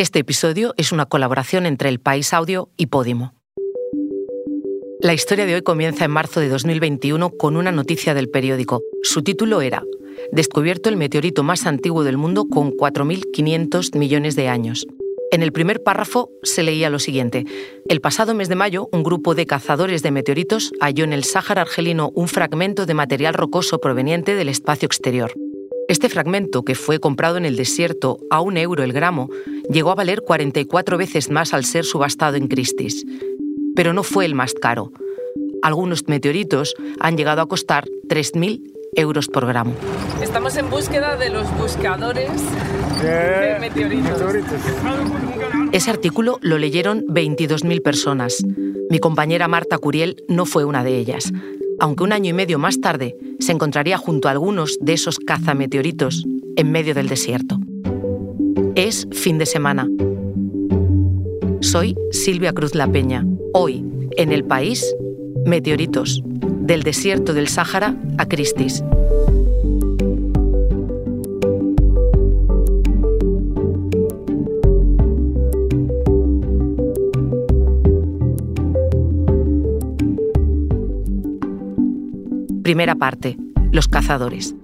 Este 0.00 0.20
episodio 0.20 0.72
es 0.78 0.92
una 0.92 1.04
colaboración 1.04 1.66
entre 1.66 1.90
El 1.90 2.00
País 2.00 2.32
Audio 2.32 2.70
y 2.78 2.86
Podimo. 2.86 3.34
La 4.98 5.12
historia 5.12 5.44
de 5.44 5.56
hoy 5.56 5.60
comienza 5.60 6.06
en 6.06 6.10
marzo 6.10 6.40
de 6.40 6.48
2021 6.48 7.32
con 7.32 7.54
una 7.54 7.70
noticia 7.70 8.14
del 8.14 8.30
periódico. 8.30 8.80
Su 9.02 9.20
título 9.20 9.60
era 9.60 9.84
Descubierto 10.32 10.88
el 10.88 10.96
meteorito 10.96 11.42
más 11.42 11.66
antiguo 11.66 12.02
del 12.02 12.16
mundo 12.16 12.46
con 12.46 12.70
4.500 12.70 13.94
millones 13.98 14.36
de 14.36 14.48
años. 14.48 14.86
En 15.32 15.42
el 15.42 15.52
primer 15.52 15.82
párrafo 15.82 16.30
se 16.44 16.62
leía 16.62 16.88
lo 16.88 16.98
siguiente. 16.98 17.44
El 17.86 18.00
pasado 18.00 18.34
mes 18.34 18.48
de 18.48 18.54
mayo, 18.54 18.88
un 18.92 19.02
grupo 19.02 19.34
de 19.34 19.44
cazadores 19.44 20.02
de 20.02 20.12
meteoritos 20.12 20.72
halló 20.80 21.04
en 21.04 21.12
el 21.12 21.24
Sáhara 21.24 21.60
argelino 21.60 22.10
un 22.14 22.26
fragmento 22.26 22.86
de 22.86 22.94
material 22.94 23.34
rocoso 23.34 23.82
proveniente 23.82 24.34
del 24.34 24.48
espacio 24.48 24.86
exterior. 24.86 25.34
Este 25.90 26.08
fragmento, 26.08 26.62
que 26.62 26.76
fue 26.76 27.00
comprado 27.00 27.36
en 27.36 27.44
el 27.44 27.56
desierto 27.56 28.18
a 28.30 28.40
un 28.40 28.56
euro 28.56 28.84
el 28.84 28.92
gramo, 28.92 29.28
llegó 29.68 29.90
a 29.90 29.96
valer 29.96 30.22
44 30.22 30.96
veces 30.96 31.30
más 31.30 31.52
al 31.52 31.64
ser 31.64 31.84
subastado 31.84 32.36
en 32.36 32.46
Christie's. 32.46 33.04
Pero 33.74 33.92
no 33.92 34.04
fue 34.04 34.24
el 34.24 34.36
más 34.36 34.54
caro. 34.54 34.92
Algunos 35.62 36.06
meteoritos 36.06 36.76
han 37.00 37.16
llegado 37.16 37.42
a 37.42 37.48
costar 37.48 37.88
3.000 38.08 38.62
euros 38.94 39.26
por 39.26 39.48
gramo. 39.48 39.74
Estamos 40.22 40.56
en 40.58 40.70
búsqueda 40.70 41.16
de 41.16 41.30
los 41.30 41.52
buscadores 41.58 42.30
de 43.02 43.56
meteoritos. 43.58 44.22
Ese 45.72 45.90
artículo 45.90 46.38
lo 46.40 46.58
leyeron 46.58 47.04
22.000 47.08 47.82
personas. 47.82 48.44
Mi 48.90 49.00
compañera 49.00 49.48
Marta 49.48 49.76
Curiel 49.76 50.22
no 50.28 50.46
fue 50.46 50.64
una 50.64 50.84
de 50.84 50.98
ellas, 50.98 51.32
aunque 51.80 52.04
un 52.04 52.12
año 52.12 52.30
y 52.30 52.32
medio 52.34 52.58
más 52.58 52.80
tarde 52.80 53.16
se 53.40 53.52
encontraría 53.52 53.96
junto 53.96 54.28
a 54.28 54.30
algunos 54.30 54.78
de 54.80 54.92
esos 54.92 55.18
cazameteoritos 55.18 56.24
en 56.56 56.70
medio 56.70 56.94
del 56.94 57.08
desierto. 57.08 57.58
Es 58.74 59.08
fin 59.12 59.38
de 59.38 59.46
semana. 59.46 59.88
Soy 61.60 61.96
Silvia 62.12 62.52
Cruz 62.52 62.74
La 62.74 62.86
Peña. 62.86 63.26
Hoy, 63.52 63.84
en 64.16 64.30
el 64.32 64.44
país, 64.44 64.94
meteoritos, 65.44 66.22
del 66.24 66.82
desierto 66.82 67.34
del 67.34 67.48
Sáhara 67.48 67.96
a 68.18 68.26
Christie's. 68.26 68.84
Primera 82.70 82.94
parte. 82.94 83.36
Los 83.72 83.88
cazadores. 83.88 84.54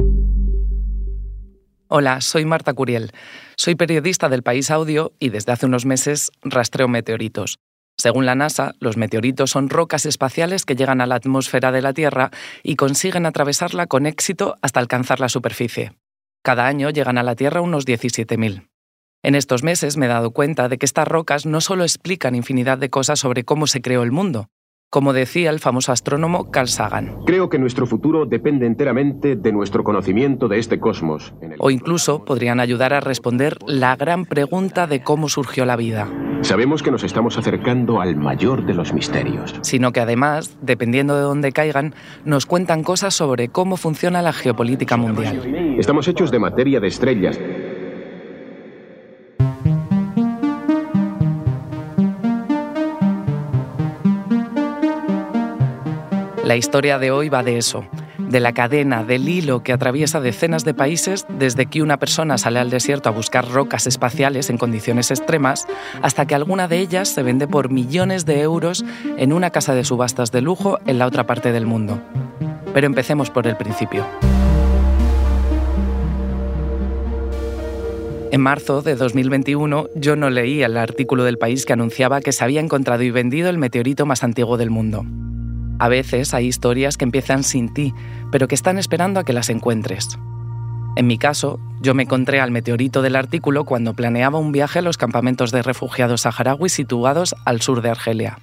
Hola, 1.88 2.20
soy 2.20 2.44
Marta 2.44 2.72
Curiel. 2.72 3.10
Soy 3.56 3.74
periodista 3.74 4.28
del 4.28 4.44
País 4.44 4.70
Audio 4.70 5.12
y 5.18 5.30
desde 5.30 5.50
hace 5.50 5.66
unos 5.66 5.86
meses 5.86 6.30
rastreo 6.42 6.86
meteoritos. 6.86 7.58
Según 7.98 8.24
la 8.24 8.36
NASA, 8.36 8.74
los 8.78 8.96
meteoritos 8.96 9.50
son 9.50 9.68
rocas 9.68 10.06
espaciales 10.06 10.64
que 10.64 10.76
llegan 10.76 11.00
a 11.00 11.06
la 11.06 11.16
atmósfera 11.16 11.72
de 11.72 11.82
la 11.82 11.94
Tierra 11.94 12.30
y 12.62 12.76
consiguen 12.76 13.26
atravesarla 13.26 13.88
con 13.88 14.06
éxito 14.06 14.54
hasta 14.62 14.78
alcanzar 14.78 15.18
la 15.18 15.28
superficie. 15.28 15.90
Cada 16.44 16.68
año 16.68 16.90
llegan 16.90 17.18
a 17.18 17.24
la 17.24 17.34
Tierra 17.34 17.60
unos 17.60 17.88
17.000. 17.88 18.68
En 19.24 19.34
estos 19.34 19.64
meses 19.64 19.96
me 19.96 20.06
he 20.06 20.10
dado 20.10 20.30
cuenta 20.30 20.68
de 20.68 20.78
que 20.78 20.86
estas 20.86 21.08
rocas 21.08 21.44
no 21.44 21.60
solo 21.60 21.82
explican 21.82 22.36
infinidad 22.36 22.78
de 22.78 22.88
cosas 22.88 23.18
sobre 23.18 23.42
cómo 23.42 23.66
se 23.66 23.82
creó 23.82 24.04
el 24.04 24.12
mundo, 24.12 24.46
como 24.96 25.12
decía 25.12 25.50
el 25.50 25.60
famoso 25.60 25.92
astrónomo 25.92 26.50
Carl 26.50 26.68
Sagan. 26.68 27.18
Creo 27.26 27.50
que 27.50 27.58
nuestro 27.58 27.86
futuro 27.86 28.24
depende 28.24 28.64
enteramente 28.64 29.36
de 29.36 29.52
nuestro 29.52 29.84
conocimiento 29.84 30.48
de 30.48 30.58
este 30.58 30.80
cosmos. 30.80 31.34
O 31.58 31.70
incluso 31.70 32.24
podrían 32.24 32.60
ayudar 32.60 32.94
a 32.94 33.00
responder 33.00 33.58
la 33.66 33.94
gran 33.96 34.24
pregunta 34.24 34.86
de 34.86 35.02
cómo 35.02 35.28
surgió 35.28 35.66
la 35.66 35.76
vida. 35.76 36.08
Sabemos 36.40 36.82
que 36.82 36.90
nos 36.90 37.04
estamos 37.04 37.36
acercando 37.36 38.00
al 38.00 38.16
mayor 38.16 38.64
de 38.64 38.72
los 38.72 38.94
misterios. 38.94 39.54
Sino 39.60 39.92
que 39.92 40.00
además, 40.00 40.56
dependiendo 40.62 41.14
de 41.14 41.22
dónde 41.22 41.52
caigan, 41.52 41.94
nos 42.24 42.46
cuentan 42.46 42.82
cosas 42.82 43.12
sobre 43.12 43.48
cómo 43.48 43.76
funciona 43.76 44.22
la 44.22 44.32
geopolítica 44.32 44.96
mundial. 44.96 45.76
Estamos 45.78 46.08
hechos 46.08 46.30
de 46.30 46.38
materia 46.38 46.80
de 46.80 46.88
estrellas. 46.88 47.38
La 56.46 56.54
historia 56.54 57.00
de 57.00 57.10
hoy 57.10 57.28
va 57.28 57.42
de 57.42 57.58
eso, 57.58 57.84
de 58.18 58.38
la 58.38 58.52
cadena, 58.52 59.02
del 59.02 59.28
hilo 59.28 59.64
que 59.64 59.72
atraviesa 59.72 60.20
decenas 60.20 60.64
de 60.64 60.74
países 60.74 61.26
desde 61.28 61.66
que 61.66 61.82
una 61.82 61.96
persona 61.96 62.38
sale 62.38 62.60
al 62.60 62.70
desierto 62.70 63.08
a 63.08 63.12
buscar 63.12 63.50
rocas 63.50 63.88
espaciales 63.88 64.48
en 64.48 64.56
condiciones 64.56 65.10
extremas 65.10 65.66
hasta 66.02 66.24
que 66.24 66.36
alguna 66.36 66.68
de 66.68 66.78
ellas 66.78 67.08
se 67.08 67.24
vende 67.24 67.48
por 67.48 67.72
millones 67.72 68.26
de 68.26 68.42
euros 68.42 68.84
en 69.16 69.32
una 69.32 69.50
casa 69.50 69.74
de 69.74 69.82
subastas 69.82 70.30
de 70.30 70.40
lujo 70.40 70.78
en 70.86 71.00
la 71.00 71.08
otra 71.08 71.26
parte 71.26 71.50
del 71.50 71.66
mundo. 71.66 72.00
Pero 72.72 72.86
empecemos 72.86 73.28
por 73.28 73.48
el 73.48 73.56
principio. 73.56 74.06
En 78.30 78.40
marzo 78.40 78.82
de 78.82 78.94
2021 78.94 79.88
yo 79.96 80.14
no 80.14 80.30
leí 80.30 80.62
el 80.62 80.76
artículo 80.76 81.24
del 81.24 81.38
país 81.38 81.66
que 81.66 81.72
anunciaba 81.72 82.20
que 82.20 82.30
se 82.30 82.44
había 82.44 82.60
encontrado 82.60 83.02
y 83.02 83.10
vendido 83.10 83.50
el 83.50 83.58
meteorito 83.58 84.06
más 84.06 84.22
antiguo 84.22 84.56
del 84.56 84.70
mundo. 84.70 85.04
A 85.78 85.88
veces 85.88 86.32
hay 86.32 86.46
historias 86.46 86.96
que 86.96 87.04
empiezan 87.04 87.44
sin 87.44 87.72
ti, 87.72 87.92
pero 88.32 88.48
que 88.48 88.54
están 88.54 88.78
esperando 88.78 89.20
a 89.20 89.24
que 89.24 89.32
las 89.32 89.50
encuentres. 89.50 90.18
En 90.96 91.06
mi 91.06 91.18
caso, 91.18 91.60
yo 91.82 91.94
me 91.94 92.04
encontré 92.04 92.40
al 92.40 92.50
meteorito 92.50 93.02
del 93.02 93.16
artículo 93.16 93.66
cuando 93.66 93.92
planeaba 93.92 94.38
un 94.38 94.52
viaje 94.52 94.78
a 94.78 94.82
los 94.82 94.96
campamentos 94.96 95.52
de 95.52 95.62
refugiados 95.62 96.22
saharauis 96.22 96.72
situados 96.72 97.34
al 97.44 97.60
sur 97.60 97.82
de 97.82 97.90
Argelia. 97.90 98.38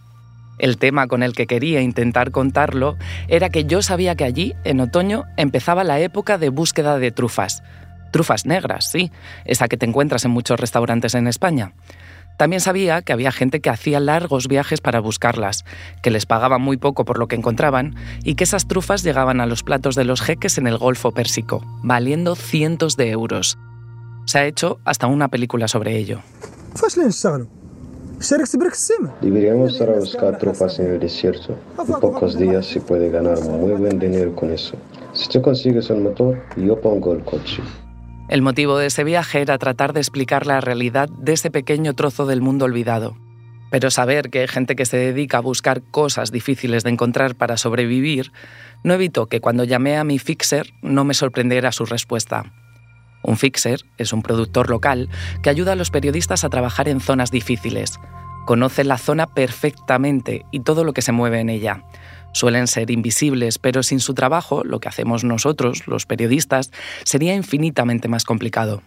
El 0.59 0.77
tema 0.77 1.07
con 1.07 1.23
el 1.23 1.33
que 1.33 1.47
quería 1.47 1.81
intentar 1.81 2.29
contarlo 2.29 2.95
era 3.27 3.49
que 3.49 3.65
yo 3.65 3.81
sabía 3.81 4.15
que 4.15 4.23
allí, 4.23 4.53
en 4.63 4.81
otoño, 4.81 5.23
empezaba 5.35 5.83
la 5.83 5.99
época 5.99 6.37
de 6.37 6.49
búsqueda 6.49 6.99
de 6.99 7.11
trufas. 7.11 7.63
Trufas 8.11 8.45
negras, 8.45 8.91
sí, 8.91 9.11
esa 9.45 9.67
que 9.67 9.77
te 9.77 9.87
encuentras 9.87 10.23
en 10.25 10.31
muchos 10.31 10.59
restaurantes 10.59 11.15
en 11.15 11.27
España. 11.27 11.73
También 12.37 12.59
sabía 12.59 13.01
que 13.01 13.13
había 13.13 13.31
gente 13.31 13.61
que 13.61 13.69
hacía 13.69 13.99
largos 13.99 14.47
viajes 14.47 14.81
para 14.81 14.99
buscarlas, 14.99 15.65
que 16.01 16.11
les 16.11 16.25
pagaban 16.25 16.61
muy 16.61 16.77
poco 16.77 17.05
por 17.05 17.19
lo 17.19 17.27
que 17.27 17.35
encontraban 17.35 17.95
y 18.23 18.35
que 18.35 18.43
esas 18.43 18.67
trufas 18.67 19.03
llegaban 19.03 19.39
a 19.41 19.45
los 19.45 19.63
platos 19.63 19.95
de 19.95 20.05
los 20.05 20.21
jeques 20.21 20.57
en 20.57 20.67
el 20.67 20.77
Golfo 20.77 21.11
Pérsico, 21.11 21.63
valiendo 21.83 22.35
cientos 22.35 22.97
de 22.97 23.11
euros. 23.11 23.57
Se 24.25 24.39
ha 24.39 24.45
hecho 24.45 24.79
hasta 24.85 25.07
una 25.07 25.27
película 25.27 25.67
sobre 25.67 25.97
ello. 25.97 26.21
Deberíamos 29.21 29.73
estar 29.73 29.89
a 29.89 29.99
buscar 29.99 30.37
trufas 30.37 30.79
en 30.79 30.93
el 30.93 30.99
desierto. 30.99 31.57
En 31.77 31.99
pocos 31.99 32.37
días 32.37 32.65
se 32.65 32.79
puede 32.79 33.09
ganar 33.09 33.39
muy 33.41 33.73
buen 33.73 33.99
dinero 33.99 34.33
con 34.33 34.51
eso. 34.51 34.75
Si 35.13 35.27
tú 35.27 35.41
consigues 35.41 35.89
el 35.89 36.01
motor, 36.01 36.41
yo 36.55 36.79
pongo 36.79 37.13
el 37.13 37.23
coche. 37.23 37.61
El 38.33 38.41
motivo 38.41 38.79
de 38.79 38.87
ese 38.87 39.03
viaje 39.03 39.41
era 39.41 39.59
tratar 39.59 39.93
de 39.93 39.99
explicar 39.99 40.47
la 40.47 40.59
realidad 40.59 41.07
de 41.07 41.33
ese 41.33 41.51
pequeño 41.51 41.93
trozo 41.93 42.25
del 42.25 42.41
mundo 42.41 42.65
olvidado. 42.65 43.15
Pero 43.69 43.91
saber 43.91 44.31
que 44.31 44.39
hay 44.39 44.47
gente 44.47 44.75
que 44.75 44.87
se 44.87 44.97
dedica 44.97 45.37
a 45.37 45.41
buscar 45.41 45.83
cosas 45.83 46.31
difíciles 46.31 46.83
de 46.83 46.89
encontrar 46.89 47.35
para 47.35 47.57
sobrevivir 47.57 48.31
no 48.83 48.95
evitó 48.95 49.27
que 49.27 49.39
cuando 49.39 49.65
llamé 49.65 49.97
a 49.97 50.03
mi 50.03 50.17
fixer 50.17 50.73
no 50.81 51.03
me 51.03 51.13
sorprendiera 51.13 51.71
su 51.71 51.85
respuesta. 51.85 52.51
Un 53.21 53.37
fixer 53.37 53.81
es 53.99 54.13
un 54.13 54.23
productor 54.23 54.67
local 54.71 55.09
que 55.43 55.51
ayuda 55.51 55.73
a 55.73 55.75
los 55.75 55.91
periodistas 55.91 56.43
a 56.43 56.49
trabajar 56.49 56.89
en 56.89 57.01
zonas 57.01 57.29
difíciles. 57.29 57.99
Conoce 58.47 58.83
la 58.83 58.97
zona 58.97 59.27
perfectamente 59.27 60.43
y 60.49 60.61
todo 60.61 60.83
lo 60.83 60.93
que 60.93 61.03
se 61.03 61.11
mueve 61.11 61.39
en 61.39 61.51
ella 61.51 61.83
suelen 62.33 62.67
ser 62.67 62.91
invisibles, 62.91 63.59
pero 63.59 63.83
sin 63.83 63.99
su 63.99 64.13
trabajo, 64.13 64.63
lo 64.63 64.79
que 64.79 64.89
hacemos 64.89 65.23
nosotros, 65.23 65.87
los 65.87 66.05
periodistas, 66.05 66.71
sería 67.05 67.33
infinitamente 67.35 68.07
más 68.07 68.25
complicado. 68.25 68.81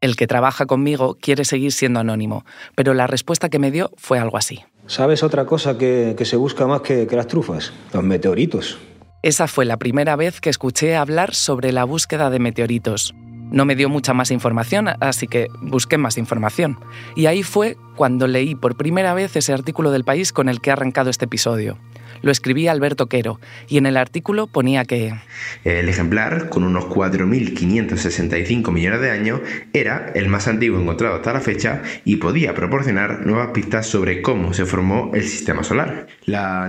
El 0.00 0.16
que 0.16 0.26
trabaja 0.26 0.66
conmigo 0.66 1.16
quiere 1.20 1.44
seguir 1.44 1.72
siendo 1.72 2.00
anónimo, 2.00 2.44
pero 2.74 2.94
la 2.94 3.06
respuesta 3.06 3.48
que 3.48 3.58
me 3.58 3.70
dio 3.70 3.90
fue 3.96 4.18
algo 4.18 4.36
así. 4.36 4.62
¿Sabes 4.86 5.22
otra 5.22 5.46
cosa 5.46 5.78
que, 5.78 6.14
se 6.24 6.36
busca 6.36 6.66
más 6.66 6.82
que, 6.82 7.06
que 7.06 7.16
las 7.16 7.26
trufas? 7.26 7.72
Los 7.92 8.04
meteoritos. 8.04 8.78
Esa 9.22 9.48
fue 9.48 9.64
la 9.64 9.78
primera 9.78 10.14
vez 10.16 10.42
que 10.42 10.50
escuché 10.50 10.96
hablar 10.96 11.34
sobre 11.34 11.72
la 11.72 11.84
búsqueda 11.84 12.28
de 12.28 12.38
meteoritos. 12.38 13.14
No 13.50 13.64
me 13.64 13.76
dio 13.76 13.88
mucha 13.88 14.12
más 14.12 14.30
información, 14.30 14.88
así 15.00 15.26
que 15.26 15.48
busqué 15.62 15.96
más 15.96 16.18
información. 16.18 16.78
Y 17.16 17.26
ahí 17.26 17.42
fue 17.42 17.78
cuando 17.96 18.26
leí 18.26 18.54
por 18.54 18.76
primera 18.76 19.14
vez 19.14 19.36
ese 19.36 19.54
artículo 19.54 19.90
del 19.90 20.04
país 20.04 20.34
con 20.34 20.50
el 20.50 20.60
que 20.60 20.68
he 20.68 20.72
arrancado 20.74 21.08
este 21.08 21.24
episodio 21.24 21.78
lo 22.24 22.32
escribía 22.32 22.72
Alberto 22.72 23.06
Quero 23.06 23.38
y 23.68 23.78
en 23.78 23.86
el 23.86 23.96
artículo 23.96 24.46
ponía 24.46 24.84
que... 24.84 25.14
El 25.62 25.88
ejemplar, 25.88 26.48
con 26.48 26.64
unos 26.64 26.86
4.565 26.86 28.72
millones 28.72 29.00
de 29.00 29.10
años, 29.10 29.40
era 29.72 30.10
el 30.14 30.28
más 30.28 30.48
antiguo 30.48 30.80
encontrado 30.80 31.16
hasta 31.16 31.32
la 31.32 31.40
fecha 31.40 31.82
y 32.04 32.16
podía 32.16 32.54
proporcionar 32.54 33.26
nuevas 33.26 33.48
pistas 33.48 33.86
sobre 33.86 34.22
cómo 34.22 34.54
se 34.54 34.64
formó 34.64 35.10
el 35.14 35.24
sistema 35.24 35.62
solar. 35.62 36.06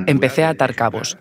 Empecé 0.08 0.44
a 0.44 0.50
atar 0.50 0.76
cabos. 0.76 1.18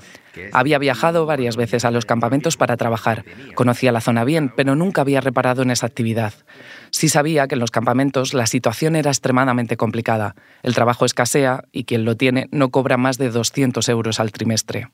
Había 0.52 0.78
viajado 0.78 1.26
varias 1.26 1.56
veces 1.56 1.84
a 1.84 1.90
los 1.90 2.06
campamentos 2.06 2.56
para 2.56 2.76
trabajar. 2.76 3.24
Conocía 3.54 3.92
la 3.92 4.00
zona 4.00 4.24
bien, 4.24 4.52
pero 4.54 4.74
nunca 4.74 5.00
había 5.02 5.20
reparado 5.20 5.62
en 5.62 5.70
esa 5.70 5.86
actividad. 5.86 6.34
Sí 6.90 7.08
sabía 7.08 7.46
que 7.48 7.54
en 7.54 7.60
los 7.60 7.70
campamentos 7.70 8.34
la 8.34 8.46
situación 8.46 8.96
era 8.96 9.10
extremadamente 9.10 9.76
complicada. 9.76 10.34
El 10.62 10.74
trabajo 10.74 11.04
escasea 11.04 11.64
y 11.72 11.84
quien 11.84 12.04
lo 12.04 12.16
tiene 12.16 12.48
no 12.50 12.70
cobra 12.70 12.96
más 12.96 13.18
de 13.18 13.30
200 13.30 13.88
euros 13.88 14.20
al 14.20 14.32
trimestre. 14.32 14.88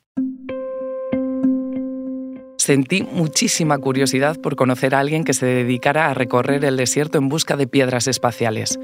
Sentí 2.57 3.01
muchísima 3.01 3.79
curiosidad 3.79 4.39
por 4.39 4.55
conocer 4.55 4.93
a 4.93 4.99
alguien 4.99 5.23
que 5.23 5.33
se 5.33 5.47
dedicara 5.47 6.11
a 6.11 6.13
recorrer 6.13 6.63
el 6.63 6.77
desierto 6.77 7.17
en 7.17 7.27
busca 7.27 7.57
de 7.57 7.65
piedras 7.65 8.07
espaciales. 8.07 8.79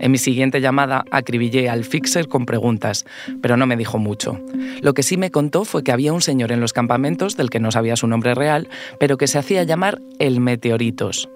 En 0.00 0.12
mi 0.12 0.18
siguiente 0.18 0.60
llamada 0.60 1.04
acribillé 1.10 1.68
al 1.68 1.84
fixer 1.84 2.28
con 2.28 2.46
preguntas, 2.46 3.04
pero 3.42 3.56
no 3.56 3.66
me 3.66 3.76
dijo 3.76 3.98
mucho. 3.98 4.40
Lo 4.80 4.94
que 4.94 5.02
sí 5.02 5.16
me 5.16 5.30
contó 5.30 5.64
fue 5.64 5.82
que 5.82 5.92
había 5.92 6.12
un 6.12 6.22
señor 6.22 6.52
en 6.52 6.60
los 6.60 6.72
campamentos 6.72 7.36
del 7.36 7.50
que 7.50 7.60
no 7.60 7.70
sabía 7.70 7.96
su 7.96 8.06
nombre 8.06 8.34
real, 8.34 8.68
pero 9.00 9.16
que 9.16 9.26
se 9.26 9.38
hacía 9.38 9.64
llamar 9.64 10.00
el 10.18 10.40
Meteoritos. 10.40 11.28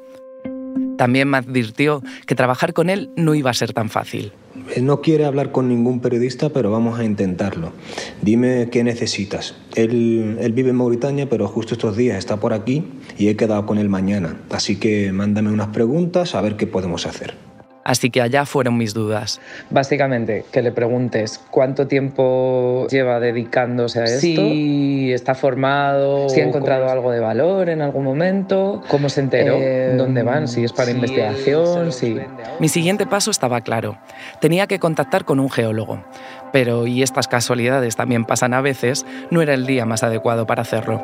También 0.97 1.29
me 1.29 1.39
advirtió 1.39 2.03
que 2.27 2.35
trabajar 2.35 2.73
con 2.73 2.89
él 2.89 3.11
no 3.17 3.35
iba 3.35 3.51
a 3.51 3.55
ser 3.55 3.73
tan 3.73 3.91
fácil. 3.91 4.33
No 4.81 5.01
quiere 5.01 5.25
hablar 5.25 5.51
con 5.51 5.69
ningún 5.69 6.01
periodista, 6.01 6.51
pero 6.51 6.71
vamos 6.71 6.99
a 7.01 7.05
intentarlo. 7.05 7.73
Dime 8.21 8.69
qué 8.71 8.85
necesitas. 8.85 9.57
Él, 9.75 10.37
él, 10.41 10.53
vive 10.53 10.71
en 10.71 10.77
Mauritania, 10.77 11.29
pero 11.29 11.49
justo 11.49 11.75
estos 11.75 11.97
días 11.97 12.19
está 12.19 12.39
por 12.39 12.53
aquí 12.53 12.85
y 13.19 13.29
he 13.29 13.37
quedado 13.37 13.67
con 13.67 13.79
él 13.79 13.89
mañana. 13.89 14.37
Así 14.51 14.77
que 14.77 15.11
mándame 15.13 15.51
unas 15.51 15.69
preguntas 15.69 16.35
a 16.35 16.41
ver 16.41 16.57
qué 16.57 16.67
podemos 16.67 17.07
hacer. 17.07 17.35
Así 17.85 18.11
que 18.11 18.21
allá 18.23 18.47
fueron 18.47 18.77
mis 18.77 18.95
dudas. 18.95 19.41
Básicamente, 19.71 20.45
que 20.53 20.63
le 20.63 20.71
preguntes 20.71 21.41
cuánto 21.51 21.87
tiempo 21.89 22.87
lleva 22.89 23.19
dedicándose 23.19 24.01
a 24.01 24.05
esto, 24.05 24.21
si 24.21 25.13
está 25.13 25.35
formado, 25.35 26.29
si 26.29 26.41
ha 26.41 26.45
encontrado 26.45 26.89
algo 26.89 27.11
de 27.11 27.21
valor 27.21 27.69
en 27.69 27.83
algún 27.83 28.05
momento, 28.05 28.83
cómo 28.89 29.09
se 29.09 29.21
enteró, 29.21 29.57
eh, 29.59 29.95
dónde 29.97 30.23
van, 30.23 30.47
si 30.47 30.65
es 30.65 30.73
para 30.73 30.91
investigación, 30.91 31.93
si... 31.93 32.17
Mi 32.61 32.69
siguiente 32.69 33.07
paso 33.07 33.31
estaba 33.31 33.61
claro. 33.63 33.99
Tenía 34.41 34.67
que 34.67 34.79
contactar 34.79 35.25
con 35.25 35.41
un 35.41 35.51
geólogo. 35.51 36.05
Pero, 36.53 36.87
y 36.87 37.03
estas 37.03 37.29
casualidades 37.29 37.97
también 37.97 38.25
pasan 38.25 38.55
a 38.55 38.61
veces, 38.61 39.07
no 39.31 39.43
era 39.43 39.55
el 39.55 39.67
día 39.67 39.87
más 39.87 40.03
adecuado 40.03 40.47
para 40.47 40.63
hacerlo. 40.63 41.03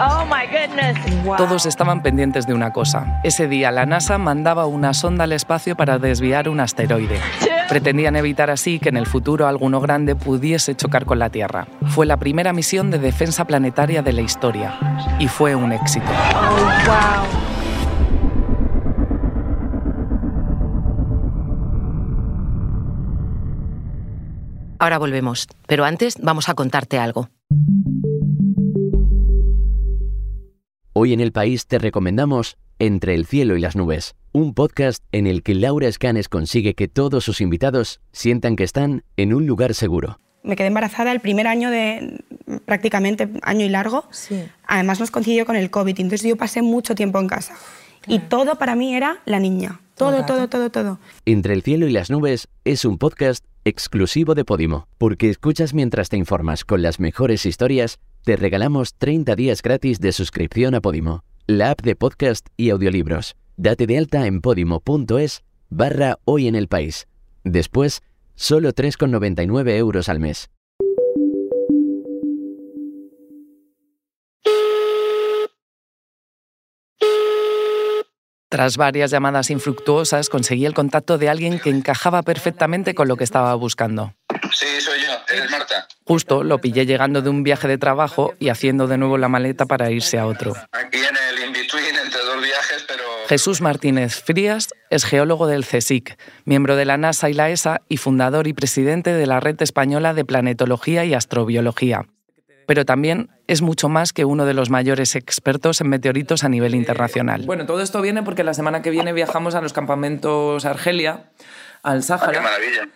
Oh 0.00 0.24
my 0.24 0.46
goodness. 0.46 0.96
Todos 1.36 1.66
estaban 1.66 2.02
pendientes 2.02 2.46
de 2.46 2.54
una 2.54 2.72
cosa. 2.72 3.20
Ese 3.24 3.48
día 3.48 3.70
la 3.70 3.86
NASA 3.86 4.18
mandaba 4.18 4.66
una 4.66 4.94
sonda 4.94 5.24
al 5.24 5.32
espacio 5.32 5.76
para 5.76 5.98
desviar 5.98 6.48
un 6.48 6.60
asteroide. 6.60 7.20
Pretendían 7.68 8.16
evitar 8.16 8.50
así 8.50 8.78
que 8.78 8.88
en 8.88 8.96
el 8.96 9.06
futuro 9.06 9.46
alguno 9.46 9.80
grande 9.80 10.14
pudiese 10.14 10.74
chocar 10.74 11.04
con 11.04 11.18
la 11.18 11.30
Tierra. 11.30 11.66
Fue 11.88 12.06
la 12.06 12.16
primera 12.16 12.52
misión 12.52 12.90
de 12.90 12.98
defensa 12.98 13.44
planetaria 13.44 14.02
de 14.02 14.12
la 14.12 14.20
historia 14.22 14.74
y 15.18 15.28
fue 15.28 15.54
un 15.54 15.72
éxito. 15.72 16.06
Oh, 16.06 16.56
wow. 16.86 17.52
Ahora 24.78 24.98
volvemos, 24.98 25.46
pero 25.68 25.84
antes 25.84 26.16
vamos 26.20 26.48
a 26.48 26.54
contarte 26.54 26.98
algo. 26.98 27.28
Hoy 30.94 31.14
en 31.14 31.20
el 31.20 31.32
país 31.32 31.66
te 31.66 31.78
recomendamos 31.78 32.58
Entre 32.78 33.14
el 33.14 33.24
cielo 33.24 33.56
y 33.56 33.60
las 33.62 33.76
nubes, 33.76 34.14
un 34.32 34.52
podcast 34.52 35.02
en 35.10 35.26
el 35.26 35.42
que 35.42 35.54
Laura 35.54 35.88
Escanes 35.88 36.28
consigue 36.28 36.74
que 36.74 36.86
todos 36.86 37.24
sus 37.24 37.40
invitados 37.40 38.02
sientan 38.12 38.56
que 38.56 38.64
están 38.64 39.02
en 39.16 39.32
un 39.32 39.46
lugar 39.46 39.72
seguro. 39.72 40.20
Me 40.42 40.54
quedé 40.54 40.66
embarazada 40.66 41.10
el 41.12 41.20
primer 41.20 41.46
año 41.46 41.70
de 41.70 42.22
prácticamente 42.66 43.30
año 43.40 43.64
y 43.64 43.70
largo. 43.70 44.04
Sí. 44.10 44.44
Además 44.66 45.00
nos 45.00 45.10
coincidió 45.10 45.46
con 45.46 45.56
el 45.56 45.70
COVID, 45.70 45.98
entonces 45.98 46.28
yo 46.28 46.36
pasé 46.36 46.60
mucho 46.60 46.94
tiempo 46.94 47.18
en 47.20 47.28
casa. 47.28 47.54
Y 48.06 48.18
todo 48.18 48.56
para 48.56 48.74
mí 48.74 48.94
era 48.94 49.22
la 49.24 49.38
niña. 49.40 49.80
Todo, 49.94 50.26
todo, 50.26 50.48
todo, 50.48 50.70
todo. 50.70 50.98
Entre 51.24 51.54
el 51.54 51.62
cielo 51.62 51.86
y 51.88 51.92
las 51.92 52.10
nubes 52.10 52.48
es 52.64 52.84
un 52.84 52.98
podcast 52.98 53.42
exclusivo 53.64 54.34
de 54.34 54.44
Podimo, 54.44 54.88
porque 54.98 55.30
escuchas 55.30 55.72
mientras 55.72 56.10
te 56.10 56.18
informas 56.18 56.66
con 56.66 56.82
las 56.82 57.00
mejores 57.00 57.46
historias 57.46 57.98
te 58.24 58.36
regalamos 58.36 58.94
30 58.94 59.34
días 59.34 59.62
gratis 59.62 59.98
de 60.00 60.12
suscripción 60.12 60.74
a 60.74 60.80
Podimo, 60.80 61.24
la 61.46 61.70
app 61.70 61.82
de 61.82 61.96
podcast 61.96 62.46
y 62.56 62.70
audiolibros. 62.70 63.34
Date 63.56 63.86
de 63.86 63.98
alta 63.98 64.26
en 64.26 64.40
podimo.es 64.40 65.42
barra 65.70 66.18
hoy 66.24 66.46
en 66.46 66.54
el 66.54 66.68
país. 66.68 67.08
Después, 67.44 68.02
solo 68.34 68.72
3,99 68.72 69.76
euros 69.76 70.08
al 70.08 70.20
mes. 70.20 70.50
Tras 78.48 78.76
varias 78.76 79.10
llamadas 79.10 79.48
infructuosas, 79.50 80.28
conseguí 80.28 80.66
el 80.66 80.74
contacto 80.74 81.16
de 81.16 81.30
alguien 81.30 81.58
que 81.58 81.70
encajaba 81.70 82.22
perfectamente 82.22 82.94
con 82.94 83.08
lo 83.08 83.16
que 83.16 83.24
estaba 83.24 83.54
buscando. 83.54 84.12
Sí, 84.52 84.66
soy 84.78 85.00
yo, 85.00 85.11
eres 85.32 85.50
Marta. 85.50 85.86
Justo 86.04 86.42
lo 86.42 86.58
pillé 86.58 86.86
llegando 86.86 87.22
de 87.22 87.30
un 87.30 87.42
viaje 87.42 87.68
de 87.68 87.78
trabajo 87.78 88.34
y 88.38 88.48
haciendo 88.48 88.86
de 88.86 88.98
nuevo 88.98 89.18
la 89.18 89.28
maleta 89.28 89.66
para 89.66 89.90
irse 89.90 90.18
a 90.18 90.26
otro. 90.26 90.54
Aquí 90.72 90.98
en 90.98 91.16
el 91.16 91.46
in-between 91.46 91.96
entre 91.96 92.20
dos 92.22 92.42
viajes, 92.42 92.84
pero... 92.86 93.02
Jesús 93.28 93.60
Martínez 93.60 94.22
Frías 94.22 94.68
es 94.90 95.04
geólogo 95.04 95.46
del 95.46 95.64
CSIC, 95.64 96.18
miembro 96.44 96.76
de 96.76 96.84
la 96.84 96.96
NASA 96.96 97.30
y 97.30 97.34
la 97.34 97.50
ESA 97.50 97.82
y 97.88 97.96
fundador 97.96 98.46
y 98.46 98.52
presidente 98.52 99.12
de 99.12 99.26
la 99.26 99.40
Red 99.40 99.62
Española 99.62 100.14
de 100.14 100.24
Planetología 100.24 101.04
y 101.04 101.14
Astrobiología 101.14 102.06
pero 102.66 102.84
también 102.84 103.28
es 103.48 103.62
mucho 103.62 103.88
más 103.88 104.12
que 104.12 104.24
uno 104.24 104.46
de 104.46 104.54
los 104.54 104.70
mayores 104.70 105.14
expertos 105.14 105.80
en 105.80 105.88
meteoritos 105.88 106.44
a 106.44 106.48
nivel 106.48 106.74
internacional. 106.74 107.42
Bueno, 107.44 107.66
todo 107.66 107.82
esto 107.82 108.00
viene 108.00 108.22
porque 108.22 108.44
la 108.44 108.54
semana 108.54 108.82
que 108.82 108.90
viene 108.90 109.12
viajamos 109.12 109.54
a 109.54 109.60
los 109.60 109.72
campamentos 109.72 110.64
Argelia, 110.64 111.30
al 111.82 112.02
Sáhara. 112.02 112.32
¡Qué 112.32 112.40
maravilla! 112.40 112.88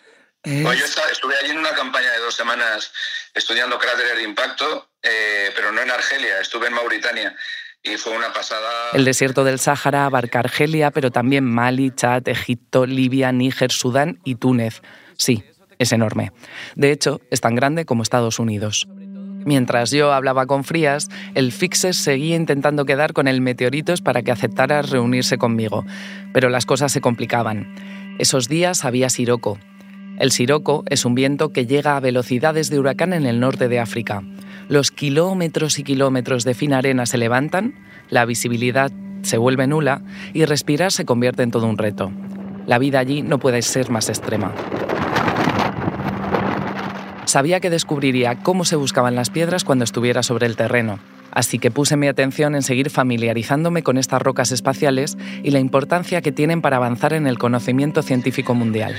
Yo 0.46 0.84
estuve 1.10 1.34
allí 1.42 1.50
en 1.50 1.58
una 1.58 1.72
campaña 1.74 2.10
de 2.12 2.18
dos 2.18 2.34
semanas 2.34 2.92
estudiando 3.34 3.78
cráteres 3.78 4.16
de 4.16 4.22
impacto, 4.22 4.90
eh, 5.02 5.50
pero 5.54 5.72
no 5.72 5.82
en 5.82 5.90
Argelia, 5.90 6.40
estuve 6.40 6.68
en 6.68 6.74
Mauritania. 6.74 7.36
Y 7.82 7.96
fue 7.96 8.16
una 8.16 8.32
pasada. 8.32 8.90
El 8.94 9.04
desierto 9.04 9.44
del 9.44 9.60
Sáhara 9.60 10.06
abarca 10.06 10.40
Argelia, 10.40 10.90
pero 10.90 11.10
también 11.10 11.44
Mali, 11.44 11.92
Chad, 11.94 12.26
Egipto, 12.26 12.84
Libia, 12.86 13.30
Níger, 13.30 13.70
Sudán 13.70 14.20
y 14.24 14.36
Túnez. 14.36 14.82
Sí, 15.16 15.44
es 15.78 15.92
enorme. 15.92 16.32
De 16.74 16.90
hecho, 16.90 17.20
es 17.30 17.40
tan 17.40 17.54
grande 17.54 17.84
como 17.84 18.02
Estados 18.02 18.38
Unidos. 18.38 18.88
Mientras 19.44 19.92
yo 19.92 20.12
hablaba 20.12 20.46
con 20.46 20.64
Frías, 20.64 21.08
el 21.36 21.52
Fixes 21.52 21.96
seguía 21.96 22.34
intentando 22.34 22.84
quedar 22.84 23.12
con 23.12 23.28
el 23.28 23.40
Meteoritos 23.40 24.02
para 24.02 24.22
que 24.22 24.32
aceptara 24.32 24.82
reunirse 24.82 25.38
conmigo, 25.38 25.84
pero 26.32 26.48
las 26.48 26.66
cosas 26.66 26.90
se 26.90 27.00
complicaban. 27.00 28.16
Esos 28.18 28.48
días 28.48 28.84
había 28.84 29.08
siroco. 29.08 29.60
El 30.18 30.32
siroco 30.32 30.82
es 30.88 31.04
un 31.04 31.14
viento 31.14 31.52
que 31.52 31.66
llega 31.66 31.96
a 31.96 32.00
velocidades 32.00 32.70
de 32.70 32.78
huracán 32.78 33.12
en 33.12 33.26
el 33.26 33.38
norte 33.38 33.68
de 33.68 33.80
África. 33.80 34.22
Los 34.68 34.90
kilómetros 34.90 35.78
y 35.78 35.82
kilómetros 35.84 36.44
de 36.44 36.54
fina 36.54 36.78
arena 36.78 37.04
se 37.04 37.18
levantan, 37.18 37.74
la 38.08 38.24
visibilidad 38.24 38.90
se 39.22 39.36
vuelve 39.36 39.66
nula 39.66 40.02
y 40.32 40.44
respirar 40.46 40.90
se 40.90 41.04
convierte 41.04 41.42
en 41.42 41.50
todo 41.50 41.66
un 41.66 41.76
reto. 41.76 42.10
La 42.66 42.78
vida 42.78 42.98
allí 42.98 43.22
no 43.22 43.38
puede 43.38 43.60
ser 43.60 43.90
más 43.90 44.08
extrema. 44.08 44.52
Sabía 47.26 47.60
que 47.60 47.70
descubriría 47.70 48.36
cómo 48.36 48.64
se 48.64 48.76
buscaban 48.76 49.16
las 49.16 49.30
piedras 49.30 49.64
cuando 49.64 49.84
estuviera 49.84 50.22
sobre 50.22 50.46
el 50.46 50.56
terreno, 50.56 50.98
así 51.32 51.58
que 51.58 51.70
puse 51.70 51.96
mi 51.96 52.06
atención 52.06 52.54
en 52.54 52.62
seguir 52.62 52.88
familiarizándome 52.88 53.82
con 53.82 53.98
estas 53.98 54.22
rocas 54.22 54.52
espaciales 54.52 55.18
y 55.42 55.50
la 55.50 55.58
importancia 55.58 56.22
que 56.22 56.32
tienen 56.32 56.62
para 56.62 56.76
avanzar 56.76 57.12
en 57.12 57.26
el 57.26 57.36
conocimiento 57.36 58.02
científico 58.02 58.54
mundial. 58.54 58.94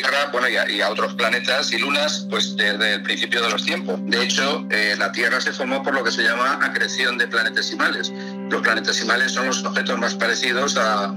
Tierra 0.00 0.28
bueno, 0.32 0.48
y 0.48 0.80
a, 0.80 0.90
otros 0.90 1.14
planetas 1.14 1.72
y 1.72 1.78
lunas 1.78 2.26
pues 2.28 2.56
desde 2.56 2.94
el 2.94 3.02
principio 3.02 3.42
de 3.42 3.50
los 3.50 3.64
tiempos. 3.64 4.00
De 4.02 4.24
hecho, 4.24 4.66
eh, 4.70 4.94
la 4.98 5.12
Tierra 5.12 5.40
se 5.40 5.52
formó 5.52 5.82
por 5.82 5.94
lo 5.94 6.02
que 6.02 6.10
se 6.10 6.22
llama 6.22 6.58
acreción 6.62 7.16
de 7.16 7.28
planetesimales 7.28 8.12
los 8.50 8.62
planetesimales 8.62 9.32
son 9.32 9.46
los 9.46 9.64
objetos 9.64 9.98
más 9.98 10.14
parecidos 10.14 10.76
a, 10.76 11.14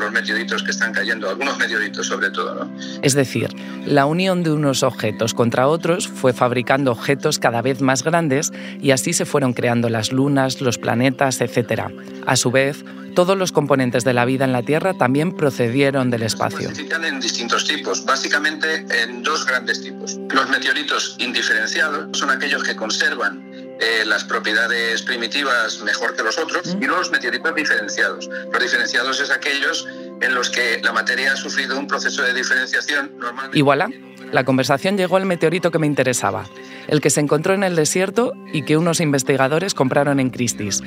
los 0.00 0.12
meteoritos 0.12 0.62
que 0.62 0.70
están 0.70 0.92
cayendo, 0.92 1.28
algunos 1.28 1.58
meteoritos 1.58 2.06
sobre 2.06 2.30
todo. 2.30 2.64
¿no? 2.64 2.78
Es 3.02 3.14
decir, 3.14 3.48
la 3.84 4.06
unión 4.06 4.42
de 4.42 4.50
unos 4.50 4.82
objetos 4.82 5.34
contra 5.34 5.68
otros 5.68 6.08
fue 6.08 6.32
fabricando 6.32 6.90
objetos 6.92 7.38
cada 7.38 7.60
vez 7.60 7.80
más 7.80 8.02
grandes 8.02 8.52
y 8.80 8.92
así 8.92 9.12
se 9.12 9.26
fueron 9.26 9.52
creando 9.52 9.90
las 9.90 10.12
lunas, 10.12 10.60
los 10.60 10.78
planetas, 10.78 11.40
etc. 11.40 11.82
A 12.26 12.36
su 12.36 12.50
vez, 12.50 12.84
todos 13.14 13.36
los 13.36 13.52
componentes 13.52 14.04
de 14.04 14.14
la 14.14 14.24
vida 14.24 14.44
en 14.44 14.52
la 14.52 14.62
Tierra 14.62 14.94
también 14.94 15.32
procedieron 15.32 16.10
del 16.10 16.22
espacio. 16.22 16.60
Se 16.60 16.66
clasifican 16.66 17.04
en 17.04 17.20
distintos 17.20 17.66
tipos, 17.66 18.04
básicamente 18.04 18.86
en 19.02 19.22
dos 19.22 19.44
grandes 19.44 19.82
tipos. 19.82 20.18
Los 20.32 20.48
meteoritos 20.48 21.16
indiferenciados 21.18 22.16
son 22.16 22.30
aquellos 22.30 22.62
que 22.62 22.76
conservan 22.76 23.49
eh, 23.80 24.04
las 24.04 24.24
propiedades 24.24 25.02
primitivas 25.02 25.80
mejor 25.82 26.14
que 26.14 26.22
los 26.22 26.38
otros, 26.38 26.76
y 26.80 26.86
los 26.86 27.10
meteoritos 27.10 27.54
diferenciados. 27.54 28.28
Los 28.52 28.62
diferenciados 28.62 29.20
es 29.20 29.30
aquellos 29.30 29.86
en 30.20 30.34
los 30.34 30.50
que 30.50 30.80
la 30.82 30.92
materia 30.92 31.32
ha 31.32 31.36
sufrido 31.36 31.78
un 31.78 31.86
proceso 31.86 32.22
de 32.22 32.34
diferenciación 32.34 33.18
normal. 33.18 33.50
Y 33.54 33.62
voilà, 33.62 33.88
la 34.32 34.44
conversación 34.44 34.96
llegó 34.96 35.16
al 35.16 35.26
meteorito 35.26 35.70
que 35.70 35.78
me 35.78 35.86
interesaba, 35.86 36.44
el 36.88 37.00
que 37.00 37.10
se 37.10 37.20
encontró 37.20 37.54
en 37.54 37.64
el 37.64 37.74
desierto 37.74 38.32
y 38.52 38.62
que 38.62 38.76
unos 38.76 39.00
investigadores 39.00 39.74
compraron 39.74 40.20
en 40.20 40.30
Christie's, 40.30 40.82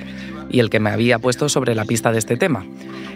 y 0.50 0.60
el 0.60 0.70
que 0.70 0.80
me 0.80 0.92
había 0.92 1.20
puesto 1.20 1.50
sobre 1.50 1.76
la 1.76 1.86
pista 1.86 2.12
de 2.12 2.20
este 2.20 2.38
tema. 2.38 2.66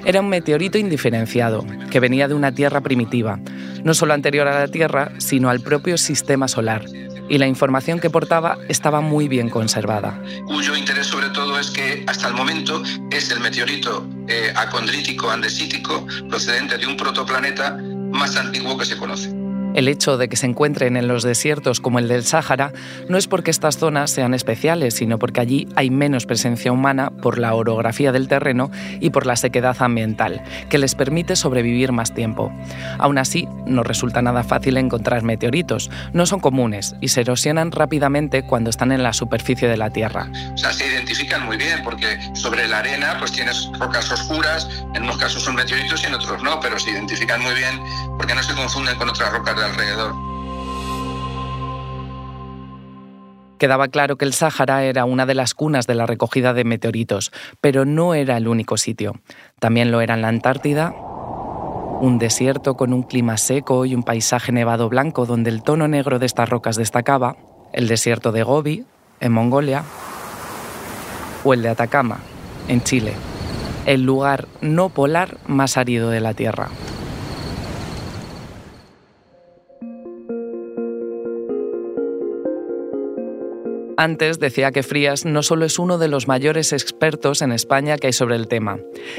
Era 0.06 0.22
un 0.22 0.30
meteorito 0.30 0.78
indiferenciado, 0.78 1.66
que 1.92 2.00
venía 2.00 2.28
de 2.28 2.34
una 2.34 2.52
Tierra 2.52 2.82
primitiva, 2.82 3.40
no 3.84 3.94
solo 3.94 4.14
anterior 4.14 4.48
a 4.48 4.60
la 4.60 4.68
Tierra, 4.68 5.12
sino 5.20 5.50
al 5.50 5.62
propio 5.62 5.98
sistema 5.98 6.48
solar, 6.48 6.86
y 7.30 7.38
la 7.38 7.48
información 7.48 8.00
que 8.00 8.10
portaba 8.10 8.58
estaba 8.68 9.02
muy 9.02 9.28
bien 9.28 9.50
conservada. 9.50 10.22
Cuyo 10.46 10.76
interés 10.76 11.08
sobre 11.08 11.30
todo 11.30 11.60
es 11.60 11.70
que 11.72 12.04
hasta 12.08 12.28
el 12.28 12.34
momento 12.34 12.82
es 13.12 13.32
el 13.32 13.40
meteorito 13.40 14.08
eh, 14.28 14.52
acondrítico 14.56 15.30
andesítico 15.30 16.06
procedente 16.30 16.78
de 16.78 16.88
un 16.88 16.98
protoplaneta 16.98 17.78
más 18.12 18.36
antiguo 18.38 18.78
que 18.78 18.86
se 18.86 18.98
conoce. 18.98 19.37
El 19.74 19.88
hecho 19.88 20.18
de 20.18 20.28
que 20.28 20.38
se 20.38 20.48
encuentren 20.48 20.98
en 20.98 21.08
los 21.08 21.24
desiertos 21.24 21.80
como 21.80 22.00
el 22.00 22.08
del 22.08 22.24
Sáhara 22.24 22.74
no 23.10 23.18
es 23.18 23.28
porque 23.28 23.52
estas 23.52 23.78
zonas 23.78 24.10
sean 24.12 24.34
especiales, 24.34 24.96
sino 24.96 25.20
porque 25.20 25.42
allí 25.42 25.68
hay 25.76 25.90
menos 25.90 26.26
presencia 26.26 26.72
humana 26.72 27.12
por 27.12 27.38
la 27.38 27.54
orografía 27.54 28.12
del 28.12 28.28
terreno 28.28 28.72
y 29.00 29.12
por 29.12 29.26
la 29.26 29.36
sequedad 29.36 29.78
ambiental, 29.80 30.42
que 30.70 30.78
les 30.78 30.96
permite 30.96 31.36
sobrevivir 31.36 31.92
más 31.92 32.14
tiempo. 32.14 32.52
Aún 32.98 33.18
así, 33.18 33.48
no 33.66 33.84
resulta 33.84 34.22
nada 34.22 34.44
fácil 34.44 34.78
encontrar 34.78 35.24
meteoritos, 35.24 35.92
no 36.14 36.26
son 36.26 36.40
comunes 36.40 36.96
y 37.02 37.10
se 37.10 37.22
erosionan 37.22 37.72
rápidamente 37.72 38.44
cuando 38.44 38.70
están 38.70 38.92
en 38.92 39.04
la 39.04 39.14
superficie 39.14 39.68
de 39.68 39.78
la 39.78 39.92
Tierra. 39.92 40.30
O 40.54 40.58
sea, 40.58 40.74
se 40.74 40.88
identifican 40.88 41.46
muy 41.46 41.58
bien 41.58 41.82
porque 41.84 42.18
sobre 42.34 42.68
la 42.68 42.80
arena 42.80 43.16
pues 43.20 43.32
tienes 43.32 43.70
rocas 43.80 44.12
oscuras, 44.12 44.68
en 44.96 45.04
unos 45.04 45.18
casos 45.18 45.44
son 45.44 45.56
meteoritos 45.56 46.04
y 46.04 46.08
en 46.08 46.16
otros 46.16 46.42
no, 46.44 46.60
pero 46.60 46.80
se 46.80 46.92
identifican 46.92 47.42
muy 47.42 47.54
bien 47.54 47.80
porque 48.18 48.36
no 48.36 48.44
se 48.44 48.54
confunden 48.56 48.98
con 48.98 49.10
otras 49.10 49.32
rocas 49.32 49.56
de 49.56 49.64
alrededor. 49.64 50.14
Quedaba 53.58 53.88
claro 53.88 54.18
que 54.18 54.26
el 54.26 54.34
Sáhara 54.34 54.84
era 54.84 55.06
una 55.06 55.26
de 55.26 55.34
las 55.34 55.54
cunas 55.56 55.88
de 55.88 55.96
la 55.96 56.06
recogida 56.06 56.54
de 56.54 56.64
meteoritos, 56.64 57.32
pero 57.60 57.86
no 57.86 58.14
era 58.14 58.38
el 58.38 58.48
único 58.48 58.78
sitio. 58.78 59.16
También 59.60 59.92
lo 59.92 60.02
eran 60.02 60.22
la 60.22 60.28
Antártida, 60.28 60.94
un 62.00 62.20
desierto 62.20 62.76
con 62.76 62.94
un 62.94 63.02
clima 63.02 63.38
seco 63.38 63.86
y 63.86 63.96
un 63.96 64.04
paisaje 64.04 64.52
nevado 64.52 64.90
blanco 64.90 65.26
donde 65.26 65.50
el 65.50 65.64
tono 65.64 65.88
negro 65.88 66.20
de 66.20 66.28
estas 66.28 66.50
rocas 66.50 66.76
destacaba, 66.76 67.38
el 67.74 67.88
desierto 67.88 68.32
de 68.32 68.44
Gobi, 68.44 68.86
en 69.20 69.32
Mongolia, 69.32 69.84
o 71.44 71.54
el 71.54 71.64
de 71.64 71.70
Atacama, 71.70 72.20
en 72.68 72.84
Chile, 72.84 73.14
el 73.88 74.04
lugar 74.04 74.48
no 74.62 74.90
polar 74.90 75.38
más 75.48 75.78
árido 75.78 76.10
de 76.12 76.20
la 76.20 76.34
Tierra. 76.34 76.70
Antes 84.00 84.38
decía 84.38 84.72
que 84.72 84.84
Frías 84.84 85.25
no 85.25 85.42
solo 85.42 85.66
es 85.66 85.80
uno 85.80 85.98
de 85.98 86.08
los 86.08 86.27
mayores 86.27 86.72
expertos 86.72 87.42
en 87.42 87.51
España 87.51 87.98
que 87.98 88.06
hay 88.06 88.13
sobre 88.13 88.36
el 88.36 88.48
tema, 88.48 88.77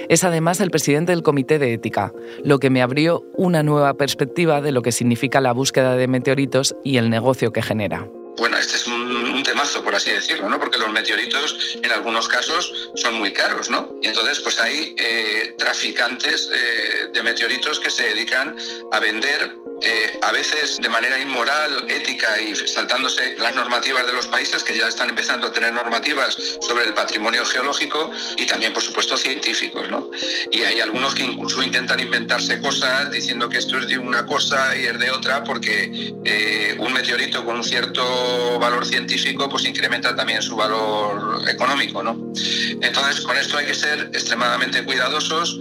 es 0.08 0.22
además 0.22 0.60
el 0.60 0.70
presidente 0.70 1.10
del 1.10 1.24
Comité 1.24 1.58
de 1.58 1.74
Ética, 1.74 2.12
lo 2.44 2.60
que 2.60 2.70
me 2.70 2.80
abrió 2.80 3.24
una 3.34 3.64
nueva 3.64 3.94
perspectiva 3.94 4.60
de 4.60 4.70
lo 4.70 4.82
que 4.82 4.92
significa 4.92 5.40
la 5.40 5.52
búsqueda 5.52 5.96
de 5.96 6.06
meteoritos 6.06 6.76
y 6.84 6.98
el 6.98 7.10
negocio 7.10 7.52
que 7.52 7.60
genera. 7.60 8.08
Bueno, 8.36 8.56
este 8.56 8.76
es 8.76 8.86
un, 8.86 9.42
temazo, 9.42 9.82
por 9.82 9.96
así 9.96 10.10
decirlo, 10.10 10.48
¿no? 10.48 10.60
Porque 10.60 10.78
los 10.78 10.92
meteoritos 10.92 11.78
en 11.82 11.90
algunos 11.90 12.28
casos 12.28 12.90
son 12.94 13.14
muy 13.14 13.32
caros, 13.32 13.70
¿no? 13.70 13.96
Y 14.00 14.08
entonces 14.08 14.38
pues 14.40 14.60
hay 14.60 14.94
eh, 14.96 15.54
traficantes 15.58 16.50
eh, 16.52 17.08
de 17.12 17.22
meteoritos 17.22 17.80
que 17.80 17.90
se 17.90 18.04
dedican 18.04 18.56
a 18.92 19.00
vender 19.00 19.56
eh, 19.80 20.18
a 20.22 20.32
veces 20.32 20.78
de 20.78 20.88
manera 20.88 21.18
inmoral, 21.18 21.86
ética 21.88 22.40
y 22.40 22.54
saltándose 22.54 23.36
las 23.38 23.54
normativas 23.54 24.06
de 24.06 24.12
los 24.12 24.26
países 24.26 24.64
que 24.64 24.76
ya 24.76 24.88
están 24.88 25.08
empezando 25.08 25.46
a 25.46 25.52
tener 25.52 25.72
normativas 25.72 26.36
sobre 26.60 26.84
el 26.84 26.94
patrimonio 26.94 27.44
geológico 27.44 28.10
y 28.36 28.46
también, 28.46 28.72
por 28.72 28.82
supuesto, 28.82 29.16
científicos. 29.16 29.88
¿no? 29.88 30.10
Y 30.50 30.62
hay 30.62 30.80
algunos 30.80 31.14
que 31.14 31.22
incluso 31.22 31.62
intentan 31.62 32.00
inventarse 32.00 32.60
cosas 32.60 33.10
diciendo 33.10 33.48
que 33.48 33.58
esto 33.58 33.78
es 33.78 33.88
de 33.88 33.98
una 33.98 34.26
cosa 34.26 34.76
y 34.76 34.86
es 34.86 34.98
de 34.98 35.10
otra 35.10 35.44
porque 35.44 36.12
eh, 36.24 36.76
un 36.78 36.92
meteorito 36.92 37.44
con 37.44 37.56
un 37.56 37.64
cierto 37.64 38.58
valor 38.58 38.84
científico 38.84 39.48
pues 39.48 39.64
incrementa 39.64 40.14
también 40.16 40.42
su 40.42 40.56
valor 40.56 41.48
económico. 41.48 42.02
¿no? 42.02 42.32
Entonces, 42.80 43.20
con 43.24 43.36
esto 43.36 43.58
hay 43.58 43.66
que 43.66 43.74
ser 43.74 44.10
extremadamente 44.12 44.84
cuidadosos 44.84 45.58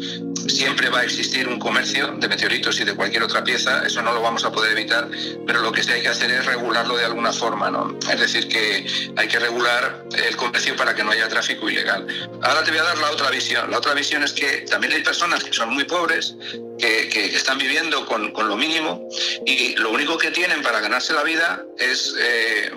siempre 0.49 0.89
va 0.89 0.99
a 0.99 1.03
existir 1.03 1.47
un 1.47 1.59
comercio 1.59 2.15
de 2.17 2.27
meteoritos 2.27 2.79
y 2.79 2.85
de 2.85 2.95
cualquier 2.95 3.23
otra 3.23 3.43
pieza, 3.43 3.85
eso 3.85 4.01
no 4.01 4.06
lo 4.13 4.21
vamos 4.21 4.43
a 4.45 4.51
poder 4.51 4.71
evitar, 4.71 5.09
pero 5.45 5.61
lo 5.61 5.71
que 5.71 5.83
sí 5.83 5.91
hay 5.91 6.01
que 6.01 6.09
hacer 6.09 6.31
es 6.31 6.45
regularlo 6.45 6.97
de 6.97 7.05
alguna 7.05 7.33
forma, 7.33 7.69
¿no? 7.69 7.97
Es 8.11 8.19
decir, 8.19 8.47
que 8.47 8.85
hay 9.15 9.27
que 9.27 9.39
regular 9.39 10.05
el 10.15 10.35
comercio 10.35 10.75
para 10.75 10.95
que 10.95 11.03
no 11.03 11.11
haya 11.11 11.27
tráfico 11.27 11.69
ilegal. 11.69 12.05
Ahora 12.41 12.63
te 12.63 12.71
voy 12.71 12.79
a 12.79 12.83
dar 12.83 12.97
la 12.97 13.11
otra 13.11 13.29
visión. 13.29 13.69
La 13.71 13.77
otra 13.77 13.93
visión 13.93 14.23
es 14.23 14.33
que 14.33 14.65
también 14.69 14.93
hay 14.93 15.01
personas 15.01 15.43
que 15.43 15.53
son 15.53 15.69
muy 15.73 15.83
pobres, 15.83 16.35
que, 16.77 17.09
que, 17.09 17.25
están 17.35 17.57
viviendo 17.57 18.05
con, 18.05 18.31
con, 18.31 18.47
lo 18.47 18.55
mínimo 18.55 19.07
y 19.45 19.75
lo 19.75 19.91
único 19.91 20.17
que 20.17 20.31
tienen 20.31 20.61
para 20.61 20.79
ganarse 20.79 21.13
la 21.13 21.23
vida 21.23 21.63
es 21.77 22.15
eh, 22.19 22.71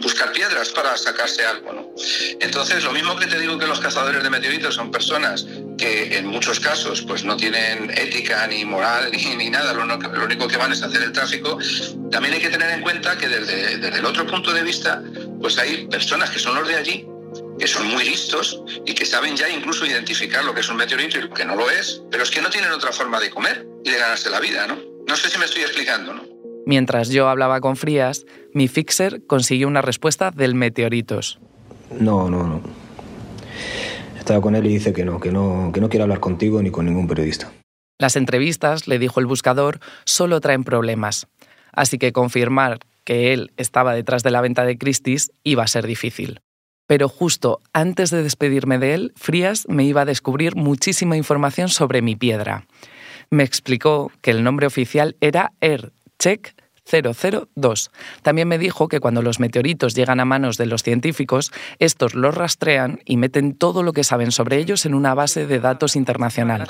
buscar 0.00 0.32
piedras 0.32 0.70
para 0.70 0.96
sacarse 0.96 1.44
algo. 1.44 1.72
¿no? 1.72 1.90
Entonces, 2.40 2.84
lo 2.84 2.92
mismo 2.92 3.16
que 3.16 3.26
te 3.26 3.38
digo 3.38 3.58
que 3.58 3.66
los 3.66 3.80
cazadores 3.80 4.22
de 4.22 4.30
meteoritos 4.30 4.74
son 4.74 4.90
personas 4.90 5.46
que 5.76 6.16
en 6.16 6.26
muchos 6.26 6.60
casos 6.60 7.02
pues 7.02 7.24
no 7.24 7.36
tienen 7.36 7.90
ética 7.90 8.46
ni 8.46 8.64
moral 8.64 9.10
ni, 9.12 9.36
ni 9.36 9.50
nada, 9.50 9.72
lo, 9.72 9.84
lo, 9.84 10.24
único 10.24 10.48
que 10.48 10.56
van 10.56 10.72
es 10.72 10.82
hacer 10.82 11.02
el 11.02 11.12
tráfico, 11.12 11.58
también 12.10 12.34
hay 12.34 12.40
que 12.40 12.50
tener 12.50 12.70
en 12.70 12.82
cuenta 12.82 13.16
que 13.16 13.28
desde, 13.28 13.78
desde 13.78 13.98
el 13.98 14.04
otro 14.04 14.26
punto 14.26 14.52
de 14.52 14.62
vista 14.62 15.02
pues 15.40 15.58
hay 15.58 15.86
personas 15.86 16.30
que 16.30 16.38
son 16.38 16.54
los 16.54 16.68
de 16.68 16.76
allí 16.76 17.06
que 17.58 17.66
son 17.66 17.86
muy 17.88 18.04
listos 18.04 18.62
y 18.84 18.94
que 18.94 19.04
saben 19.04 19.36
ya 19.36 19.48
incluso 19.48 19.86
identificar 19.86 20.44
lo 20.44 20.54
que 20.54 20.60
es 20.60 20.68
un 20.68 20.76
meteorito 20.76 21.18
y 21.18 21.22
lo 21.22 21.30
que 21.30 21.44
no 21.44 21.56
lo 21.56 21.70
es, 21.70 22.02
pero 22.10 22.22
es 22.22 22.30
que 22.30 22.40
no 22.40 22.50
tienen 22.50 22.70
otra 22.70 22.92
forma 22.92 23.20
de 23.20 23.30
comer 23.30 23.66
y 23.84 23.90
de 23.90 23.98
ganarse 23.98 24.30
la 24.30 24.40
vida, 24.40 24.66
¿no? 24.66 24.76
No 25.06 25.16
sé 25.16 25.30
si 25.30 25.38
me 25.38 25.44
estoy 25.44 25.62
explicando, 25.62 26.14
¿no? 26.14 26.22
Mientras 26.66 27.08
yo 27.10 27.28
hablaba 27.28 27.60
con 27.60 27.76
Frías, 27.76 28.26
mi 28.52 28.68
fixer 28.68 29.24
consiguió 29.26 29.68
una 29.68 29.82
respuesta 29.82 30.32
del 30.32 30.54
meteoritos. 30.54 31.38
No, 31.90 32.28
no, 32.28 32.42
no. 32.42 32.62
Estaba 34.26 34.40
con 34.40 34.56
él 34.56 34.66
y 34.66 34.70
dice 34.70 34.92
que 34.92 35.04
no, 35.04 35.20
que 35.20 35.30
no, 35.30 35.70
que 35.72 35.80
no 35.80 35.88
quiere 35.88 36.02
hablar 36.02 36.18
contigo 36.18 36.60
ni 36.60 36.72
con 36.72 36.84
ningún 36.84 37.06
periodista. 37.06 37.52
Las 37.96 38.16
entrevistas, 38.16 38.88
le 38.88 38.98
dijo 38.98 39.20
el 39.20 39.26
buscador, 39.26 39.78
solo 40.04 40.40
traen 40.40 40.64
problemas. 40.64 41.28
Así 41.70 41.96
que 41.96 42.10
confirmar 42.12 42.80
que 43.04 43.32
él 43.32 43.52
estaba 43.56 43.94
detrás 43.94 44.24
de 44.24 44.32
la 44.32 44.40
venta 44.40 44.64
de 44.64 44.78
Christie's 44.78 45.30
iba 45.44 45.62
a 45.62 45.68
ser 45.68 45.86
difícil. 45.86 46.40
Pero 46.88 47.08
justo 47.08 47.60
antes 47.72 48.10
de 48.10 48.24
despedirme 48.24 48.80
de 48.80 48.94
él, 48.94 49.12
Frías 49.14 49.64
me 49.68 49.84
iba 49.84 50.00
a 50.00 50.06
descubrir 50.06 50.56
muchísima 50.56 51.16
información 51.16 51.68
sobre 51.68 52.02
mi 52.02 52.16
piedra. 52.16 52.66
Me 53.30 53.44
explicó 53.44 54.10
que 54.22 54.32
el 54.32 54.42
nombre 54.42 54.66
oficial 54.66 55.14
era 55.20 55.52
Check 56.18 56.52
002. 56.90 57.90
También 58.22 58.48
me 58.48 58.58
dijo 58.58 58.88
que 58.88 59.00
cuando 59.00 59.22
los 59.22 59.40
meteoritos 59.40 59.94
llegan 59.94 60.20
a 60.20 60.24
manos 60.24 60.56
de 60.56 60.66
los 60.66 60.82
científicos, 60.82 61.52
estos 61.78 62.14
los 62.14 62.34
rastrean 62.34 63.00
y 63.04 63.16
meten 63.16 63.54
todo 63.56 63.82
lo 63.82 63.92
que 63.92 64.04
saben 64.04 64.32
sobre 64.32 64.58
ellos 64.58 64.86
en 64.86 64.94
una 64.94 65.14
base 65.14 65.46
de 65.46 65.60
datos 65.60 65.96
internacional. 65.96 66.66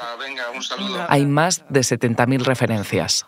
Hay 1.09 1.27
más 1.27 1.65
de 1.69 1.81
70.000 1.81 2.45
referencias. 2.45 3.27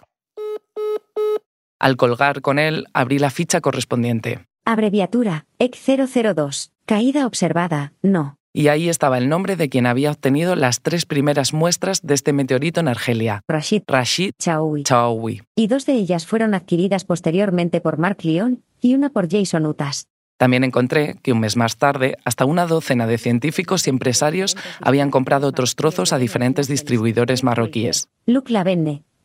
Al 1.78 1.96
colgar 1.96 2.40
con 2.40 2.58
él, 2.58 2.86
abrí 2.92 3.18
la 3.18 3.30
ficha 3.30 3.60
correspondiente. 3.60 4.46
Abreviatura, 4.64 5.46
EC002. 5.58 6.70
Caída 6.86 7.26
observada, 7.26 7.92
no. 8.02 8.37
Y 8.52 8.68
ahí 8.68 8.88
estaba 8.88 9.18
el 9.18 9.28
nombre 9.28 9.56
de 9.56 9.68
quien 9.68 9.86
había 9.86 10.10
obtenido 10.10 10.56
las 10.56 10.80
tres 10.80 11.06
primeras 11.06 11.52
muestras 11.52 12.02
de 12.02 12.14
este 12.14 12.32
meteorito 12.32 12.80
en 12.80 12.88
Argelia. 12.88 13.42
Rashid. 13.46 13.82
Rashid 13.86 14.32
Chaoui. 14.38 15.42
Y 15.56 15.66
dos 15.66 15.86
de 15.86 15.92
ellas 15.94 16.26
fueron 16.26 16.54
adquiridas 16.54 17.04
posteriormente 17.04 17.80
por 17.80 17.98
Mark 17.98 18.18
Lyon 18.22 18.62
y 18.80 18.94
una 18.94 19.10
por 19.10 19.30
Jason 19.30 19.66
Utas. 19.66 20.06
También 20.38 20.62
encontré 20.62 21.16
que 21.22 21.32
un 21.32 21.40
mes 21.40 21.56
más 21.56 21.76
tarde, 21.76 22.16
hasta 22.24 22.44
una 22.44 22.66
docena 22.66 23.08
de 23.08 23.18
científicos 23.18 23.86
y 23.86 23.90
empresarios 23.90 24.56
habían 24.80 25.10
comprado 25.10 25.48
otros 25.48 25.74
trozos 25.74 26.12
a 26.12 26.18
diferentes 26.18 26.68
distribuidores 26.68 27.42
marroquíes. 27.42 28.08
Luke 28.24 28.52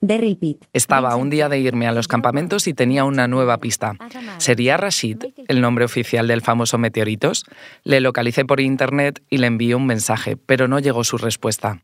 Lavenne, 0.07 0.57
estaba 0.73 1.15
un 1.15 1.29
día 1.29 1.47
de 1.49 1.59
irme 1.59 1.87
a 1.87 1.91
los 1.93 2.07
campamentos 2.07 2.67
y 2.67 2.73
tenía 2.73 3.05
una 3.05 3.27
nueva 3.27 3.57
pista. 3.59 3.95
¿Sería 4.37 4.77
Rashid 4.77 5.23
el 5.47 5.61
nombre 5.61 5.85
oficial 5.85 6.27
del 6.27 6.41
famoso 6.41 6.77
meteoritos? 6.77 7.45
Le 7.83 8.01
localicé 8.01 8.43
por 8.43 8.59
internet 8.59 9.23
y 9.29 9.37
le 9.37 9.47
envié 9.47 9.75
un 9.75 9.85
mensaje, 9.85 10.35
pero 10.35 10.67
no 10.67 10.79
llegó 10.79 11.03
su 11.03 11.17
respuesta. 11.17 11.81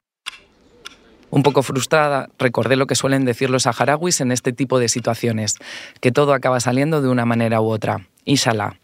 Un 1.32 1.44
poco 1.44 1.62
frustrada, 1.62 2.30
recordé 2.40 2.76
lo 2.76 2.88
que 2.88 2.96
suelen 2.96 3.24
decir 3.24 3.50
los 3.50 3.64
saharauis 3.64 4.20
en 4.20 4.32
este 4.32 4.52
tipo 4.52 4.80
de 4.80 4.90
situaciones, 4.90 5.56
que 6.02 6.12
todo 6.12 6.34
acaba 6.34 6.60
saliendo 6.60 7.02
de 7.02 7.10
una 7.10 7.26
manera 7.26 7.62
u 7.62 7.70
otra. 7.70 8.08
Inshallah. 8.26 8.80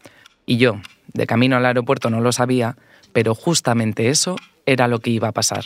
Y 0.46 0.58
yo, 0.58 0.80
de 1.13 1.25
camino 1.25 1.58
al 1.58 1.65
aeropuerto 1.65 2.10
no 2.10 2.22
lo 2.22 2.32
sabía, 2.32 2.77
pero 3.13 3.34
justamente 3.34 4.10
eso 4.10 4.36
era 4.65 4.88
lo 4.88 5.00
que 5.00 5.10
iba 5.10 5.27
a 5.27 5.32
pasar. 5.32 5.65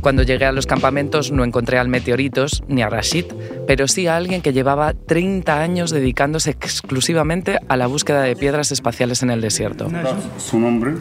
Cuando 0.00 0.22
llegué 0.22 0.46
a 0.46 0.52
los 0.52 0.66
campamentos 0.66 1.30
no 1.30 1.44
encontré 1.44 1.78
al 1.78 1.88
Meteoritos 1.88 2.62
ni 2.68 2.82
a 2.82 2.88
Rashid, 2.88 3.26
pero 3.66 3.86
sí 3.86 4.06
a 4.06 4.16
alguien 4.16 4.40
que 4.40 4.52
llevaba 4.52 4.94
30 4.94 5.60
años 5.60 5.90
dedicándose 5.90 6.50
exclusivamente 6.50 7.58
a 7.68 7.76
la 7.76 7.86
búsqueda 7.86 8.22
de 8.22 8.34
piedras 8.34 8.72
espaciales 8.72 9.22
en 9.22 9.30
el 9.30 9.40
desierto. 9.40 9.88
Su 10.38 10.58
nombre, 10.58 10.94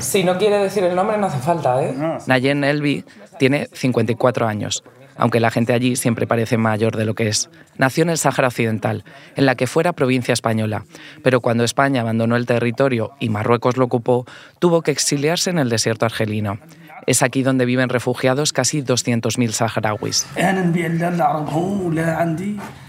Si 0.00 0.24
no 0.24 0.38
quiere 0.38 0.58
decir 0.58 0.84
el 0.84 0.94
nombre 0.94 1.18
no 1.18 1.26
hace 1.26 1.38
falta, 1.38 1.82
¿eh? 1.82 1.94
Nayen 2.26 2.64
Elbi 2.64 3.04
tiene 3.38 3.68
54 3.72 4.46
años 4.46 4.82
aunque 5.16 5.40
la 5.40 5.50
gente 5.50 5.72
allí 5.72 5.96
siempre 5.96 6.26
parece 6.26 6.56
mayor 6.56 6.96
de 6.96 7.04
lo 7.04 7.14
que 7.14 7.28
es. 7.28 7.50
Nació 7.76 8.02
en 8.02 8.10
el 8.10 8.18
Sáhara 8.18 8.48
Occidental, 8.48 9.04
en 9.36 9.46
la 9.46 9.54
que 9.54 9.66
fuera 9.66 9.92
provincia 9.92 10.32
española, 10.32 10.84
pero 11.22 11.40
cuando 11.40 11.64
España 11.64 12.00
abandonó 12.00 12.36
el 12.36 12.46
territorio 12.46 13.12
y 13.20 13.28
Marruecos 13.28 13.76
lo 13.76 13.84
ocupó, 13.84 14.26
tuvo 14.58 14.82
que 14.82 14.90
exiliarse 14.90 15.50
en 15.50 15.58
el 15.58 15.68
desierto 15.68 16.06
argelino. 16.06 16.58
Es 17.06 17.22
aquí 17.22 17.42
donde 17.42 17.64
viven 17.64 17.88
refugiados 17.88 18.52
casi 18.52 18.82
200.000 18.82 19.50
saharauis. 19.50 20.26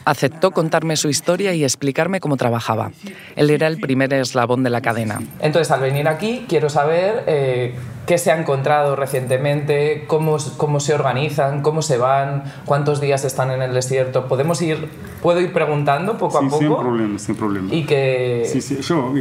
Aceptó 0.05 0.51
contarme 0.51 0.95
su 0.97 1.09
historia 1.09 1.53
y 1.53 1.63
explicarme 1.63 2.19
cómo 2.19 2.37
trabajaba. 2.37 2.91
Él 3.35 3.49
era 3.49 3.67
el 3.67 3.79
primer 3.79 4.13
eslabón 4.13 4.63
de 4.63 4.69
la 4.69 4.81
cadena. 4.81 5.21
Entonces, 5.39 5.71
al 5.71 5.81
venir 5.81 6.07
aquí, 6.07 6.45
quiero 6.47 6.69
saber 6.69 7.23
eh, 7.27 7.75
qué 8.05 8.17
se 8.17 8.31
ha 8.31 8.39
encontrado 8.39 8.95
recientemente, 8.95 10.05
cómo, 10.07 10.37
cómo 10.57 10.79
se 10.79 10.93
organizan, 10.93 11.61
cómo 11.61 11.81
se 11.81 11.97
van, 11.97 12.43
cuántos 12.65 12.99
días 12.99 13.23
están 13.23 13.51
en 13.51 13.61
el 13.61 13.73
desierto. 13.73 14.27
¿Podemos 14.27 14.61
ir, 14.61 14.89
puedo 15.21 15.39
ir 15.39 15.53
preguntando 15.53 16.17
poco 16.17 16.39
a 16.39 16.41
poco? 16.41 16.57
Sin 16.57 16.75
problema, 16.75 17.19
sin 17.19 17.35
problema. 17.35 17.73
Y 17.73 17.85
que... 17.85 18.43
Sí, 18.45 18.61
sí, 18.61 18.81
yo, 18.81 19.13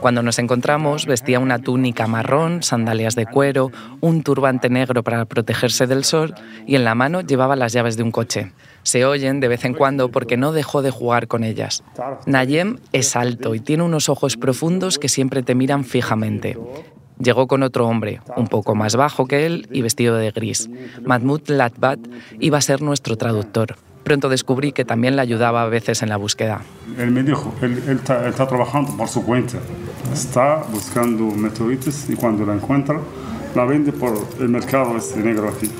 Cuando 0.00 0.22
nos 0.22 0.38
encontramos, 0.38 1.06
vestía 1.06 1.38
una 1.38 1.58
túnica 1.58 2.06
marrón, 2.06 2.62
sandalias 2.62 3.14
de 3.14 3.26
cuero, 3.26 3.70
un 4.00 4.22
turbante 4.22 4.70
negro 4.70 5.02
para 5.02 5.24
protegerse 5.26 5.86
del 5.86 6.04
sol 6.04 6.34
y 6.66 6.76
en 6.76 6.84
la 6.84 6.94
mano 6.94 7.20
llevaba 7.20 7.56
las 7.56 7.72
llaves 7.72 7.96
de 7.96 8.02
un 8.02 8.12
coche. 8.12 8.52
Se 8.82 9.04
oyen 9.04 9.40
de 9.40 9.48
vez 9.48 9.64
en 9.66 9.74
cuando 9.74 10.10
porque 10.10 10.38
no 10.38 10.52
dejó 10.52 10.80
de 10.80 10.90
jugar 10.90 11.28
con 11.28 11.44
ellas. 11.44 11.84
Nayem 12.24 12.78
es 12.92 13.14
alto 13.14 13.54
y 13.54 13.60
tiene 13.60 13.82
unos 13.82 14.08
ojos 14.08 14.38
profundos 14.38 14.98
que 14.98 15.10
siempre 15.10 15.42
te 15.42 15.54
miran 15.54 15.84
fijamente. 15.84 16.56
Llegó 17.20 17.46
con 17.46 17.62
otro 17.62 17.86
hombre, 17.86 18.20
un 18.36 18.48
poco 18.48 18.74
más 18.74 18.96
bajo 18.96 19.26
que 19.26 19.44
él 19.44 19.68
y 19.70 19.82
vestido 19.82 20.16
de 20.16 20.30
gris. 20.30 20.70
Mahmoud 21.04 21.48
Latbat 21.48 22.00
iba 22.38 22.56
a 22.56 22.62
ser 22.62 22.80
nuestro 22.80 23.16
traductor. 23.16 23.76
Pronto 24.04 24.30
descubrí 24.30 24.72
que 24.72 24.86
también 24.86 25.16
le 25.16 25.22
ayudaba 25.22 25.62
a 25.62 25.66
veces 25.66 26.02
en 26.02 26.08
la 26.08 26.16
búsqueda. 26.16 26.62
Él 26.96 27.10
me 27.10 27.22
dijo, 27.22 27.54
él, 27.60 27.82
está, 27.86 28.32
trabajando 28.48 28.96
por 28.96 29.08
su 29.08 29.22
cuenta. 29.22 29.58
Está 30.12 30.64
buscando 30.72 31.24
meteoritos 31.26 32.08
y 32.08 32.16
cuando 32.16 32.46
la 32.46 32.54
encuentra, 32.54 32.98
la 33.54 33.66
vende 33.66 33.92
por 33.92 34.14
el 34.40 34.48
mercado 34.48 34.96
este 34.96 35.20
negro 35.20 35.50
aquí. 35.50 35.70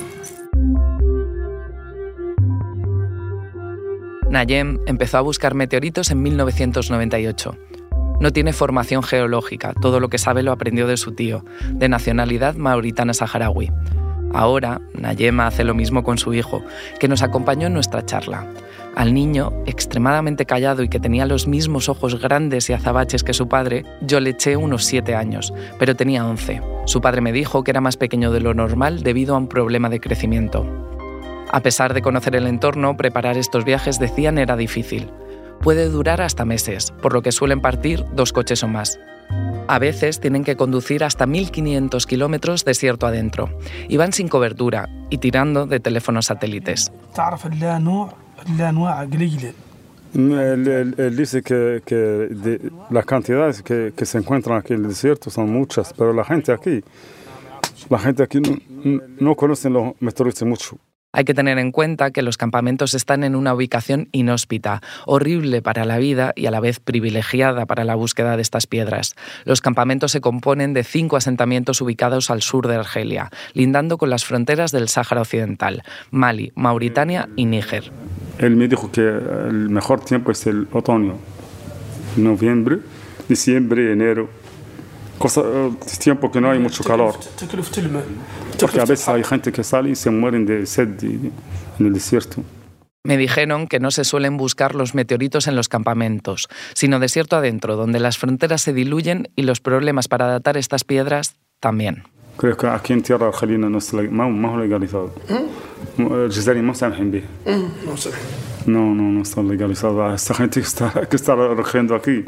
Nayem 4.28 4.78
empezó 4.86 5.18
a 5.18 5.22
buscar 5.22 5.54
meteoritos 5.54 6.10
en 6.10 6.22
1998. 6.22 7.56
No 8.20 8.32
tiene 8.32 8.52
formación 8.52 9.02
geológica, 9.02 9.72
todo 9.80 9.98
lo 9.98 10.10
que 10.10 10.18
sabe 10.18 10.42
lo 10.42 10.52
aprendió 10.52 10.86
de 10.86 10.98
su 10.98 11.12
tío, 11.12 11.42
de 11.70 11.88
nacionalidad 11.88 12.54
mauritana 12.54 13.14
saharaui. 13.14 13.70
Ahora, 14.32 14.80
Nayem 14.94 15.40
hace 15.40 15.64
lo 15.64 15.74
mismo 15.74 16.04
con 16.04 16.18
su 16.18 16.34
hijo, 16.34 16.62
que 17.00 17.08
nos 17.08 17.22
acompañó 17.22 17.66
en 17.66 17.72
nuestra 17.72 18.04
charla. 18.04 18.46
Al 18.94 19.14
niño, 19.14 19.52
extremadamente 19.66 20.46
callado 20.46 20.82
y 20.82 20.88
que 20.88 21.00
tenía 21.00 21.24
los 21.24 21.46
mismos 21.46 21.88
ojos 21.88 22.20
grandes 22.20 22.68
y 22.68 22.72
azabaches 22.72 23.24
que 23.24 23.32
su 23.32 23.48
padre, 23.48 23.84
yo 24.02 24.20
le 24.20 24.30
eché 24.30 24.56
unos 24.56 24.84
siete 24.84 25.14
años, 25.14 25.52
pero 25.78 25.96
tenía 25.96 26.26
once. 26.26 26.60
Su 26.84 27.00
padre 27.00 27.22
me 27.22 27.32
dijo 27.32 27.64
que 27.64 27.70
era 27.70 27.80
más 27.80 27.96
pequeño 27.96 28.30
de 28.30 28.40
lo 28.40 28.52
normal 28.52 29.02
debido 29.02 29.34
a 29.34 29.38
un 29.38 29.48
problema 29.48 29.88
de 29.88 30.00
crecimiento. 30.00 30.66
A 31.50 31.60
pesar 31.60 31.94
de 31.94 32.02
conocer 32.02 32.36
el 32.36 32.46
entorno, 32.46 32.96
preparar 32.96 33.36
estos 33.36 33.64
viajes 33.64 33.98
decían 33.98 34.38
era 34.38 34.56
difícil. 34.56 35.10
Puede 35.60 35.90
durar 35.90 36.22
hasta 36.22 36.46
meses, 36.46 36.90
por 37.02 37.12
lo 37.12 37.20
que 37.20 37.32
suelen 37.32 37.60
partir 37.60 38.02
dos 38.14 38.32
coches 38.32 38.62
o 38.62 38.68
más. 38.68 38.98
A 39.68 39.78
veces 39.78 40.18
tienen 40.18 40.42
que 40.42 40.56
conducir 40.56 41.04
hasta 41.04 41.26
1.500 41.26 42.06
kilómetros 42.06 42.64
desierto 42.64 43.06
adentro 43.06 43.50
y 43.86 43.98
van 43.98 44.14
sin 44.14 44.28
cobertura 44.28 44.88
y 45.10 45.18
tirando 45.18 45.66
de 45.66 45.78
teléfonos 45.78 46.26
satélites. 46.26 46.90
Él, 50.14 51.14
dice 51.14 51.42
que, 51.42 52.70
las 52.88 53.04
cantidades 53.04 53.62
que, 53.62 53.92
se 54.06 54.18
encuentran 54.18 54.58
aquí 54.58 54.72
en 54.72 54.80
el 54.82 54.88
desierto 54.88 55.28
son 55.28 55.52
muchas, 55.52 55.92
pero 55.92 56.14
la 56.14 56.24
gente 56.24 56.52
aquí, 56.52 56.82
la 57.90 57.98
gente 57.98 58.22
aquí 58.22 58.40
no, 58.40 59.00
no 59.20 59.36
conoce 59.36 59.68
los 59.68 59.92
meteoritos 60.00 60.42
mucho. 60.48 60.78
Hay 61.12 61.24
que 61.24 61.34
tener 61.34 61.58
en 61.58 61.72
cuenta 61.72 62.12
que 62.12 62.22
los 62.22 62.36
campamentos 62.36 62.94
están 62.94 63.24
en 63.24 63.34
una 63.34 63.52
ubicación 63.52 64.08
inhóspita, 64.12 64.80
horrible 65.06 65.60
para 65.60 65.84
la 65.84 65.98
vida 65.98 66.32
y 66.36 66.46
a 66.46 66.52
la 66.52 66.60
vez 66.60 66.78
privilegiada 66.78 67.66
para 67.66 67.84
la 67.84 67.96
búsqueda 67.96 68.36
de 68.36 68.42
estas 68.42 68.66
piedras. 68.66 69.16
Los 69.44 69.60
campamentos 69.60 70.12
se 70.12 70.20
componen 70.20 70.72
de 70.72 70.84
cinco 70.84 71.16
asentamientos 71.16 71.80
ubicados 71.80 72.30
al 72.30 72.42
sur 72.42 72.68
de 72.68 72.76
Argelia, 72.76 73.30
lindando 73.54 73.98
con 73.98 74.08
las 74.08 74.24
fronteras 74.24 74.70
del 74.70 74.88
Sáhara 74.88 75.22
Occidental, 75.22 75.82
Mali, 76.10 76.52
Mauritania 76.54 77.28
y 77.34 77.46
Níger. 77.46 77.90
Él 78.38 78.54
me 78.54 78.68
dijo 78.68 78.92
que 78.92 79.00
el 79.00 79.68
mejor 79.68 80.04
tiempo 80.04 80.30
es 80.30 80.46
el 80.46 80.68
otoño, 80.72 81.16
noviembre, 82.16 82.78
diciembre, 83.28 83.92
enero 83.92 84.40
cosa, 85.20 85.42
tiempo 85.98 86.32
que 86.32 86.40
no 86.40 86.50
hay 86.50 86.58
mucho 86.58 86.82
calor. 86.82 87.14
Porque 88.60 88.80
a 88.80 88.84
veces 88.84 89.08
hay 89.08 89.24
gente 89.24 89.52
que 89.52 89.64
sale 89.64 89.90
y 89.90 89.94
se 89.96 90.10
mueren 90.10 90.46
de 90.46 90.66
sed 90.66 90.88
en 91.02 91.32
el 91.78 91.92
desierto. 91.92 92.42
Me 93.02 93.16
dijeron 93.16 93.66
que 93.66 93.80
no 93.80 93.90
se 93.90 94.04
suelen 94.04 94.36
buscar 94.36 94.74
los 94.74 94.94
meteoritos 94.94 95.46
en 95.46 95.56
los 95.56 95.68
campamentos, 95.68 96.48
sino 96.74 97.00
desierto 97.00 97.36
adentro, 97.36 97.76
donde 97.76 97.98
las 97.98 98.18
fronteras 98.18 98.60
se 98.60 98.74
diluyen 98.74 99.30
y 99.36 99.42
los 99.42 99.60
problemas 99.60 100.06
para 100.06 100.26
datar 100.26 100.58
estas 100.58 100.84
piedras 100.84 101.36
también. 101.60 102.04
Creo 102.36 102.56
que 102.56 102.66
aquí 102.66 102.92
en 102.92 103.02
tierra 103.02 103.28
argelina 103.28 103.70
no 103.70 103.78
es 103.78 103.92
más 103.92 104.56
legalizado. 104.58 105.14
Eh, 105.28 105.46
no, 108.66 108.94
no, 108.94 108.94
no 108.94 109.02
no 109.12 109.22
está 109.22 109.42
legalizado. 109.42 110.14
Esta 110.14 110.34
gente 110.34 110.60
que 110.60 110.66
está, 110.66 111.06
que 111.08 111.16
está 111.16 111.34
recogiendo 111.34 111.94
aquí 111.94 112.24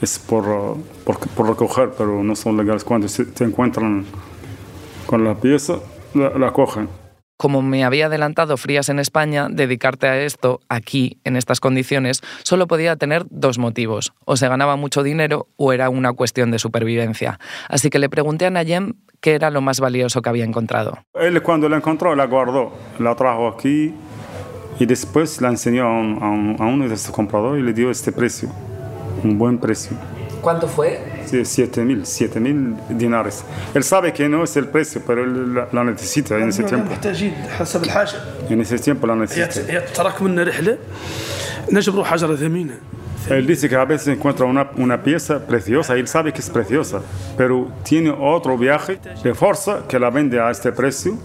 es 0.00 0.18
por, 0.18 0.76
por, 1.04 1.18
por 1.18 1.48
recoger, 1.48 1.90
pero 1.96 2.22
no 2.22 2.36
son 2.36 2.56
legales. 2.56 2.84
Cuando 2.84 3.08
se, 3.08 3.24
te 3.26 3.44
encuentran 3.44 4.04
con 5.06 5.24
la 5.24 5.34
pieza, 5.34 5.74
la, 6.14 6.30
la 6.30 6.52
cogen. 6.52 6.88
Como 7.36 7.62
me 7.62 7.84
había 7.84 8.06
adelantado 8.06 8.56
Frías 8.56 8.88
en 8.88 9.00
España, 9.00 9.48
dedicarte 9.50 10.06
a 10.06 10.20
esto, 10.20 10.60
aquí, 10.68 11.18
en 11.24 11.36
estas 11.36 11.58
condiciones, 11.58 12.20
solo 12.44 12.68
podía 12.68 12.96
tener 12.96 13.24
dos 13.28 13.58
motivos. 13.58 14.12
O 14.24 14.36
se 14.36 14.48
ganaba 14.48 14.76
mucho 14.76 15.02
dinero 15.02 15.48
o 15.56 15.72
era 15.72 15.90
una 15.90 16.12
cuestión 16.12 16.52
de 16.52 16.60
supervivencia. 16.60 17.40
Así 17.68 17.90
que 17.90 17.98
le 17.98 18.08
pregunté 18.08 18.46
a 18.46 18.50
Nayem 18.50 18.94
qué 19.20 19.34
era 19.34 19.50
lo 19.50 19.60
más 19.60 19.80
valioso 19.80 20.22
que 20.22 20.28
había 20.28 20.44
encontrado. 20.44 20.98
Él 21.14 21.42
cuando 21.42 21.68
la 21.68 21.78
encontró, 21.78 22.14
la 22.14 22.26
guardó, 22.26 22.72
la 23.00 23.16
trajo 23.16 23.48
aquí 23.48 23.92
y 24.78 24.86
después 24.86 25.40
la 25.40 25.48
enseñó 25.48 25.86
a, 25.86 26.00
un, 26.00 26.56
a 26.60 26.64
uno 26.66 26.88
de 26.88 26.96
sus 26.96 27.10
compradores 27.10 27.62
y 27.62 27.66
le 27.66 27.72
dio 27.72 27.90
este 27.90 28.12
precio 28.12 28.50
un 29.24 29.38
buen 29.38 29.58
precio. 29.58 29.96
¿Cuánto 30.40 30.68
fue? 30.68 31.00
7 31.44 31.84
mil, 31.84 32.06
7 32.06 32.40
mil 32.40 32.74
dinares. 32.90 33.44
Él 33.74 33.82
sabe 33.82 34.12
que 34.12 34.28
no 34.28 34.44
es 34.44 34.56
el 34.56 34.68
precio, 34.68 35.02
pero 35.06 35.24
él 35.24 35.54
la, 35.54 35.84
necesita 35.84 36.38
en 36.38 36.48
ese 36.48 36.62
tiempo. 36.64 36.92
En 38.48 38.60
ese 38.60 38.78
tiempo 38.78 39.06
la 39.06 39.16
necesita. 39.16 39.60
Él 43.30 43.46
dice 43.46 43.68
que 43.68 43.76
a 43.76 43.84
veces 43.84 44.08
encuentra 44.08 44.44
una, 44.44 44.70
una 44.76 45.02
pieza 45.02 45.38
preciosa 45.46 45.94
él 45.94 46.08
sabe 46.08 46.32
que 46.32 46.40
es 46.40 46.50
preciosa, 46.50 47.00
pero 47.38 47.68
tiene 47.82 48.10
otro 48.10 48.58
viaje 48.58 48.98
de 49.22 49.34
fuerza 49.34 49.84
que 49.88 49.98
la 49.98 50.10
vende 50.10 50.40
a 50.40 50.50
este 50.50 50.72
precio, 50.72 51.16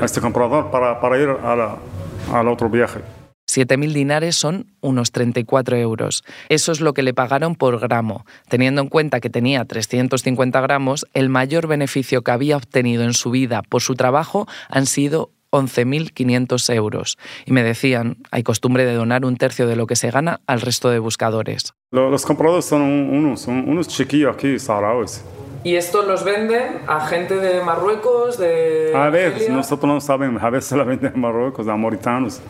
a 0.00 0.04
este 0.04 0.20
comprador, 0.20 0.70
para, 0.70 0.98
para 1.00 1.18
ir 1.18 1.28
a 1.28 1.56
la, 1.56 1.76
al 2.32 2.48
otro 2.48 2.70
viaje. 2.70 3.00
7.000 3.56 3.92
dinares 3.92 4.36
son 4.36 4.66
unos 4.80 5.12
34 5.12 5.76
euros. 5.76 6.24
Eso 6.48 6.72
es 6.72 6.80
lo 6.80 6.94
que 6.94 7.02
le 7.02 7.14
pagaron 7.14 7.54
por 7.54 7.78
gramo. 7.78 8.24
Teniendo 8.48 8.80
en 8.80 8.88
cuenta 8.88 9.20
que 9.20 9.30
tenía 9.30 9.64
350 9.64 10.60
gramos, 10.60 11.06
el 11.14 11.28
mayor 11.28 11.66
beneficio 11.66 12.22
que 12.22 12.30
había 12.30 12.56
obtenido 12.56 13.04
en 13.04 13.14
su 13.14 13.30
vida 13.30 13.62
por 13.62 13.82
su 13.82 13.94
trabajo 13.94 14.46
han 14.68 14.86
sido 14.86 15.30
11.500 15.52 16.74
euros. 16.74 17.18
Y 17.44 17.52
me 17.52 17.62
decían, 17.62 18.16
hay 18.30 18.42
costumbre 18.42 18.86
de 18.86 18.94
donar 18.94 19.24
un 19.24 19.36
tercio 19.36 19.66
de 19.66 19.76
lo 19.76 19.86
que 19.86 19.96
se 19.96 20.10
gana 20.10 20.40
al 20.46 20.60
resto 20.62 20.88
de 20.90 20.98
buscadores. 20.98 21.74
Los 21.90 22.24
compradores 22.24 22.64
son 22.64 22.82
unos, 22.82 23.46
unos 23.46 23.88
chiquillos 23.88 24.34
aquí, 24.34 24.58
saharauis. 24.58 25.22
¿Y 25.64 25.76
estos 25.76 26.06
los 26.06 26.24
venden 26.24 26.80
a 26.88 27.06
gente 27.06 27.36
de 27.36 27.62
Marruecos, 27.62 28.36
de... 28.36 28.92
A 28.96 29.10
ver, 29.10 29.48
nosotros 29.50 29.92
no 29.92 30.00
sabemos, 30.00 30.42
a 30.42 30.50
veces 30.50 30.76
la 30.76 30.82
venden 30.82 31.12
a 31.14 31.18
Marruecos, 31.18 31.68
a 31.68 31.76
mauritanos. 31.76 32.40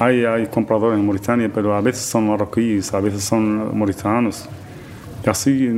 Hay, 0.00 0.24
hay 0.24 0.46
compradores 0.46 0.98
en 0.98 1.06
Mauritania, 1.06 1.50
pero 1.54 1.74
a 1.74 1.80
veces 1.80 2.02
son 2.02 2.26
marroquíes, 2.26 2.92
a 2.92 3.00
veces 3.00 3.22
son 3.22 3.78
mauritanos. 3.78 4.48
Y 5.24 5.30
así. 5.30 5.68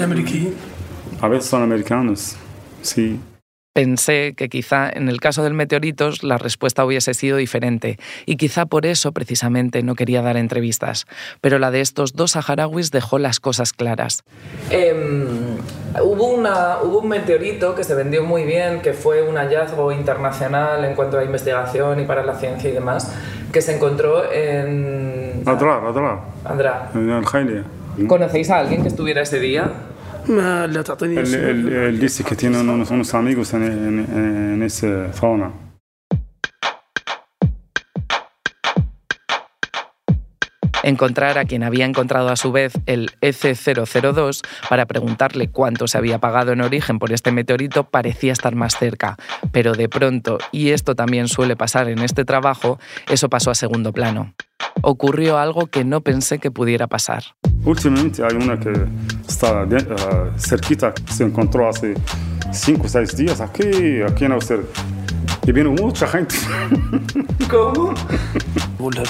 ¿Americanos? 0.00 0.54
A 1.20 1.28
veces 1.28 1.50
son 1.50 1.62
americanos, 1.62 2.36
sí. 2.82 3.18
Pensé 3.74 4.34
que 4.36 4.48
quizá 4.48 4.90
en 4.90 5.08
el 5.08 5.20
caso 5.20 5.44
del 5.44 5.54
meteoritos 5.54 6.24
la 6.24 6.36
respuesta 6.38 6.84
hubiese 6.84 7.14
sido 7.14 7.36
diferente 7.36 7.98
y 8.26 8.36
quizá 8.36 8.66
por 8.66 8.86
eso 8.86 9.12
precisamente 9.12 9.82
no 9.82 9.94
quería 9.94 10.22
dar 10.22 10.36
entrevistas. 10.36 11.06
Pero 11.40 11.58
la 11.58 11.70
de 11.70 11.80
estos 11.80 12.14
dos 12.14 12.32
saharauis 12.32 12.90
dejó 12.90 13.18
las 13.18 13.38
cosas 13.38 13.72
claras. 13.72 14.24
Em, 14.70 15.26
hubo, 16.02 16.28
una, 16.28 16.78
hubo 16.82 17.00
un 17.00 17.08
meteorito 17.08 17.74
que 17.74 17.84
se 17.84 17.94
vendió 17.94 18.24
muy 18.24 18.44
bien, 18.44 18.80
que 18.80 18.92
fue 18.92 19.22
un 19.22 19.36
hallazgo 19.36 19.92
internacional 19.92 20.84
en 20.84 20.94
cuanto 20.94 21.18
a 21.18 21.24
investigación 21.24 22.00
y 22.00 22.04
para 22.04 22.24
la 22.24 22.34
ciencia 22.34 22.70
y 22.70 22.72
demás, 22.72 23.12
que 23.52 23.60
se 23.60 23.76
encontró 23.76 24.30
en... 24.30 25.42
Adra, 25.46 25.76
Adra. 25.76 26.20
Andrá. 26.44 26.90
En 26.94 27.10
Al 27.10 27.24
¿Conocéis 28.06 28.50
a 28.50 28.58
alguien 28.58 28.82
que 28.82 28.88
estuviera 28.88 29.22
ese 29.22 29.40
día? 29.40 29.70
Él, 31.20 31.98
dice 31.98 32.22
que 32.22 32.36
tiene 32.36 32.60
unos, 32.60 32.90
unos 32.90 33.14
amigos 33.14 33.54
en, 33.54 33.62
en, 33.64 34.54
en 34.54 34.62
esa 34.62 35.12
zona. 35.12 35.50
Encontrar 40.88 41.38
a 41.38 41.44
quien 41.44 41.62
había 41.62 41.84
encontrado 41.84 42.28
a 42.28 42.36
su 42.36 42.52
vez 42.52 42.72
el 42.86 43.10
EC002 43.20 44.42
para 44.68 44.86
preguntarle 44.86 45.48
cuánto 45.48 45.86
se 45.86 45.98
había 45.98 46.18
pagado 46.18 46.52
en 46.52 46.60
origen 46.60 46.98
por 46.98 47.12
este 47.12 47.32
meteorito 47.32 47.84
parecía 47.84 48.32
estar 48.32 48.54
más 48.54 48.76
cerca, 48.76 49.16
pero 49.52 49.72
de 49.72 49.88
pronto, 49.88 50.38
y 50.52 50.70
esto 50.70 50.94
también 50.94 51.28
suele 51.28 51.56
pasar 51.56 51.88
en 51.88 52.00
este 52.00 52.24
trabajo, 52.24 52.78
eso 53.08 53.28
pasó 53.28 53.50
a 53.50 53.54
segundo 53.54 53.92
plano. 53.92 54.34
Ocurrió 54.82 55.38
algo 55.38 55.66
que 55.66 55.84
no 55.84 56.00
pensé 56.00 56.38
que 56.38 56.50
pudiera 56.50 56.86
pasar. 56.86 57.22
Últimamente 57.64 58.22
hay 58.24 58.36
una 58.36 58.58
que 58.58 58.72
está 59.28 59.64
uh, 59.64 60.38
cerquita, 60.38 60.92
se 61.10 61.24
encontró 61.24 61.68
hace 61.68 61.94
5 62.52 62.86
o 62.86 62.88
6 62.88 63.16
días 63.16 63.40
aquí, 63.40 64.00
aquí 64.06 64.24
en 64.24 64.32
Australia 64.32 64.66
y 65.48 65.52
vino 65.52 65.72
mucha 65.72 66.06
gente. 66.06 66.34
¿Cómo? 67.50 67.94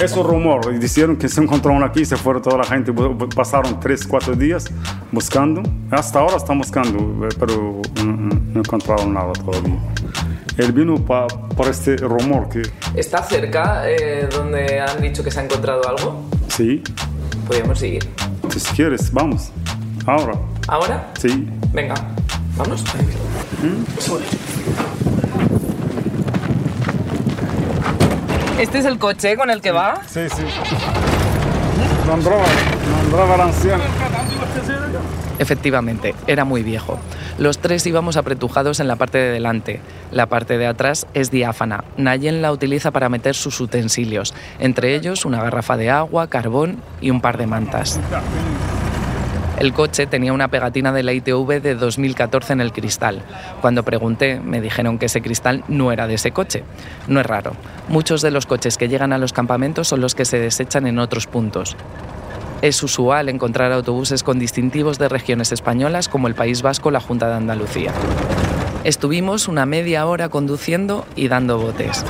Es 0.00 0.12
un 0.12 0.24
rumor. 0.24 0.78
Dijeron 0.78 1.16
que 1.16 1.28
se 1.28 1.42
encontró 1.42 1.72
uno 1.72 1.84
aquí, 1.84 2.04
se 2.04 2.16
fueron 2.16 2.42
toda 2.42 2.58
la 2.58 2.64
gente. 2.64 2.92
Pasaron 3.34 3.80
tres, 3.80 4.06
cuatro 4.06 4.36
días 4.36 4.66
buscando. 5.10 5.62
Hasta 5.90 6.20
ahora 6.20 6.36
están 6.36 6.58
buscando, 6.58 7.26
eh, 7.26 7.30
pero 7.40 7.82
no, 8.04 8.60
encontraron 8.60 9.14
nada 9.14 9.32
todavía. 9.32 9.78
Él 10.56 10.72
vino 10.72 10.94
por 11.04 11.68
este 11.68 11.96
rumor 11.96 12.48
que... 12.48 12.62
¿Está 12.94 13.20
cerca 13.24 13.90
eh, 13.90 14.28
donde 14.30 14.80
han 14.80 15.00
dicho 15.00 15.24
que 15.24 15.32
se 15.32 15.40
ha 15.40 15.44
encontrado 15.44 15.88
algo? 15.88 16.24
Sí. 16.46 16.84
Podríamos 17.48 17.80
seguir. 17.80 18.08
Si 18.56 18.74
quieres, 18.76 19.12
vamos. 19.12 19.50
Ahora. 20.06 20.34
¿Ahora? 20.68 21.12
Sí. 21.18 21.48
Venga, 21.72 21.94
vamos. 22.56 22.84
¿Mm? 23.60 25.07
¿Este 28.58 28.78
es 28.78 28.84
el 28.86 28.98
coche 28.98 29.36
con 29.36 29.50
el 29.50 29.60
que 29.60 29.70
va? 29.70 30.00
Sí, 30.08 30.28
sí. 30.28 30.42
Nombraba, 32.08 32.44
nombraba 33.02 33.34
al 33.34 33.40
anciano. 33.42 33.84
Efectivamente, 35.38 36.16
era 36.26 36.44
muy 36.44 36.64
viejo. 36.64 36.98
Los 37.38 37.58
tres 37.58 37.86
íbamos 37.86 38.16
apretujados 38.16 38.80
en 38.80 38.88
la 38.88 38.96
parte 38.96 39.18
de 39.18 39.30
delante. 39.30 39.80
La 40.10 40.26
parte 40.26 40.58
de 40.58 40.66
atrás 40.66 41.06
es 41.14 41.30
diáfana. 41.30 41.84
Nayen 41.96 42.42
la 42.42 42.50
utiliza 42.50 42.90
para 42.90 43.08
meter 43.08 43.36
sus 43.36 43.60
utensilios, 43.60 44.34
entre 44.58 44.96
ellos 44.96 45.24
una 45.24 45.40
garrafa 45.40 45.76
de 45.76 45.90
agua, 45.90 46.26
carbón 46.26 46.82
y 47.00 47.10
un 47.10 47.20
par 47.20 47.38
de 47.38 47.46
mantas. 47.46 48.00
El 49.58 49.72
coche 49.72 50.06
tenía 50.06 50.32
una 50.32 50.48
pegatina 50.48 50.92
de 50.92 51.02
la 51.02 51.12
ITV 51.12 51.60
de 51.60 51.74
2014 51.74 52.52
en 52.52 52.60
el 52.60 52.72
cristal. 52.72 53.22
Cuando 53.60 53.82
pregunté, 53.82 54.38
me 54.38 54.60
dijeron 54.60 54.98
que 54.98 55.06
ese 55.06 55.20
cristal 55.20 55.64
no 55.66 55.90
era 55.90 56.06
de 56.06 56.14
ese 56.14 56.30
coche. 56.30 56.62
No 57.08 57.18
es 57.18 57.26
raro. 57.26 57.54
Muchos 57.88 58.22
de 58.22 58.30
los 58.30 58.46
coches 58.46 58.78
que 58.78 58.88
llegan 58.88 59.12
a 59.12 59.18
los 59.18 59.32
campamentos 59.32 59.88
son 59.88 60.00
los 60.00 60.14
que 60.14 60.24
se 60.24 60.38
desechan 60.38 60.86
en 60.86 61.00
otros 61.00 61.26
puntos. 61.26 61.76
Es 62.62 62.82
usual 62.84 63.28
encontrar 63.28 63.72
autobuses 63.72 64.22
con 64.22 64.38
distintivos 64.38 64.96
de 64.98 65.08
regiones 65.08 65.50
españolas 65.50 66.08
como 66.08 66.28
el 66.28 66.36
País 66.36 66.62
Vasco 66.62 66.90
o 66.90 66.92
la 66.92 67.00
Junta 67.00 67.28
de 67.28 67.34
Andalucía. 67.34 67.92
Estuvimos 68.84 69.48
una 69.48 69.66
media 69.66 70.06
hora 70.06 70.28
conduciendo 70.28 71.04
y 71.16 71.26
dando 71.26 71.58
botes. 71.58 72.04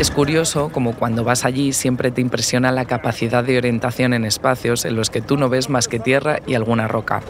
Es 0.00 0.10
curioso 0.10 0.70
como 0.70 0.94
cuando 0.94 1.24
vas 1.24 1.44
allí 1.44 1.74
siempre 1.74 2.10
te 2.10 2.22
impresiona 2.22 2.72
la 2.72 2.86
capacidad 2.86 3.44
de 3.44 3.58
orientación 3.58 4.14
en 4.14 4.24
espacios 4.24 4.86
en 4.86 4.96
los 4.96 5.10
que 5.10 5.20
tú 5.20 5.36
no 5.36 5.50
ves 5.50 5.68
más 5.68 5.88
que 5.88 6.00
tierra 6.00 6.38
y 6.46 6.54
alguna 6.54 6.88
roca. 6.88 7.20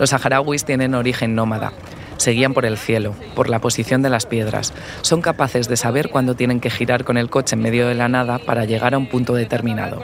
Los 0.00 0.10
saharauis 0.10 0.64
tienen 0.64 0.96
origen 0.96 1.36
nómada. 1.36 1.72
Seguían 2.18 2.52
por 2.52 2.66
el 2.66 2.76
cielo, 2.76 3.14
por 3.34 3.48
la 3.48 3.60
posición 3.60 4.02
de 4.02 4.10
las 4.10 4.26
piedras. 4.26 4.74
Son 5.02 5.22
capaces 5.22 5.68
de 5.68 5.76
saber 5.76 6.10
cuándo 6.10 6.34
tienen 6.34 6.60
que 6.60 6.68
girar 6.68 7.04
con 7.04 7.16
el 7.16 7.30
coche 7.30 7.56
en 7.56 7.62
medio 7.62 7.88
de 7.88 7.94
la 7.94 8.08
nada 8.08 8.38
para 8.38 8.64
llegar 8.64 8.92
a 8.94 8.98
un 8.98 9.08
punto 9.08 9.34
determinado. 9.34 10.02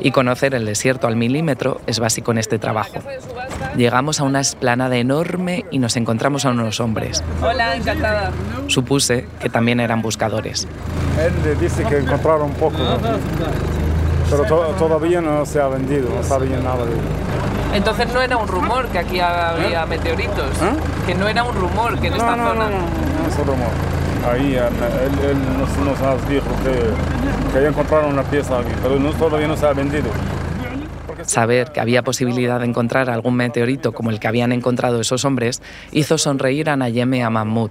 Y 0.00 0.10
conocer 0.10 0.54
el 0.54 0.64
desierto 0.64 1.06
al 1.06 1.16
milímetro 1.16 1.80
es 1.86 2.00
básico 2.00 2.32
en 2.32 2.38
este 2.38 2.58
trabajo. 2.58 2.98
Llegamos 3.76 4.20
a 4.20 4.24
una 4.24 4.40
esplanada 4.40 4.96
enorme 4.96 5.66
y 5.70 5.78
nos 5.78 5.96
encontramos 5.96 6.46
a 6.46 6.50
unos 6.50 6.80
hombres. 6.80 7.22
Hola, 7.42 7.76
encantada. 7.76 8.32
Supuse 8.66 9.26
que 9.40 9.50
también 9.50 9.80
eran 9.80 10.00
buscadores. 10.00 10.66
Él 11.20 11.60
dice 11.60 11.84
que 11.84 11.98
encontraron 11.98 12.52
poco, 12.52 12.78
pero 14.30 14.44
todavía 14.78 15.20
no 15.20 15.44
se 15.44 15.60
ha 15.60 15.68
vendido, 15.68 16.08
no 16.08 16.22
sabían 16.22 16.64
nada 16.64 16.86
de 16.86 16.92
entonces 17.72 18.12
no 18.12 18.20
era 18.20 18.36
un 18.36 18.48
rumor 18.48 18.86
que 18.88 18.98
aquí 18.98 19.20
había 19.20 19.82
¿Eh? 19.82 19.86
meteoritos, 19.86 20.50
¿Eh? 20.62 21.06
que 21.06 21.14
no 21.14 21.28
era 21.28 21.44
un 21.44 21.54
rumor 21.54 21.98
que 21.98 22.08
en 22.08 22.14
esta 22.14 22.36
no, 22.36 22.48
zona. 22.48 22.64
No, 22.64 22.70
no, 22.70 22.78
no, 22.78 23.28
es 23.28 23.38
un 23.38 23.46
rumor. 23.46 23.68
Ahí 24.30 24.54
él, 24.54 25.38
nos, 25.58 26.28
dijo 26.28 26.46
que, 26.62 27.58
que 27.58 27.66
encontraron 27.66 28.12
una 28.12 28.22
pieza 28.22 28.58
aquí, 28.58 28.70
pero 28.82 28.98
todavía 29.12 29.48
no 29.48 29.56
se 29.56 29.66
ha 29.66 29.72
vendido. 29.72 30.10
Saber 31.22 31.70
que 31.72 31.80
había 31.80 32.02
posibilidad 32.02 32.60
de 32.60 32.66
encontrar 32.66 33.08
algún 33.10 33.36
meteorito 33.36 33.92
como 33.92 34.10
el 34.10 34.20
que 34.20 34.28
habían 34.28 34.52
encontrado 34.52 35.00
esos 35.00 35.24
hombres 35.24 35.62
hizo 35.92 36.18
sonreír 36.18 36.70
a 36.70 36.76
Nayeme 36.76 37.22
a 37.22 37.30
Mahmoud 37.30 37.70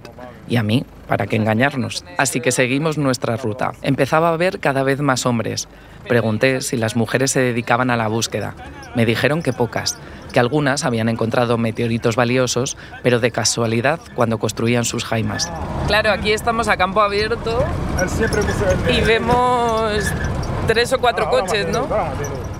y 0.50 0.56
a 0.56 0.62
mí, 0.62 0.84
para 1.06 1.26
qué 1.26 1.36
engañarnos. 1.36 2.04
Así 2.18 2.40
que 2.40 2.52
seguimos 2.52 2.98
nuestra 2.98 3.36
ruta. 3.36 3.72
Empezaba 3.80 4.30
a 4.30 4.36
ver 4.36 4.58
cada 4.58 4.82
vez 4.82 5.00
más 5.00 5.24
hombres. 5.24 5.68
Pregunté 6.08 6.60
si 6.60 6.76
las 6.76 6.96
mujeres 6.96 7.30
se 7.30 7.40
dedicaban 7.40 7.88
a 7.88 7.96
la 7.96 8.08
búsqueda. 8.08 8.54
Me 8.96 9.06
dijeron 9.06 9.42
que 9.42 9.52
pocas, 9.52 9.96
que 10.32 10.40
algunas 10.40 10.84
habían 10.84 11.08
encontrado 11.08 11.56
meteoritos 11.56 12.16
valiosos, 12.16 12.76
pero 13.02 13.20
de 13.20 13.30
casualidad 13.30 14.00
cuando 14.16 14.38
construían 14.38 14.84
sus 14.84 15.04
jaimas. 15.04 15.50
Claro, 15.86 16.10
aquí 16.10 16.32
estamos 16.32 16.66
a 16.66 16.76
campo 16.76 17.00
abierto 17.00 17.64
y 18.90 19.00
vemos 19.02 20.04
tres 20.66 20.92
o 20.92 20.98
cuatro 20.98 21.30
coches, 21.30 21.68
¿no? 21.68 21.86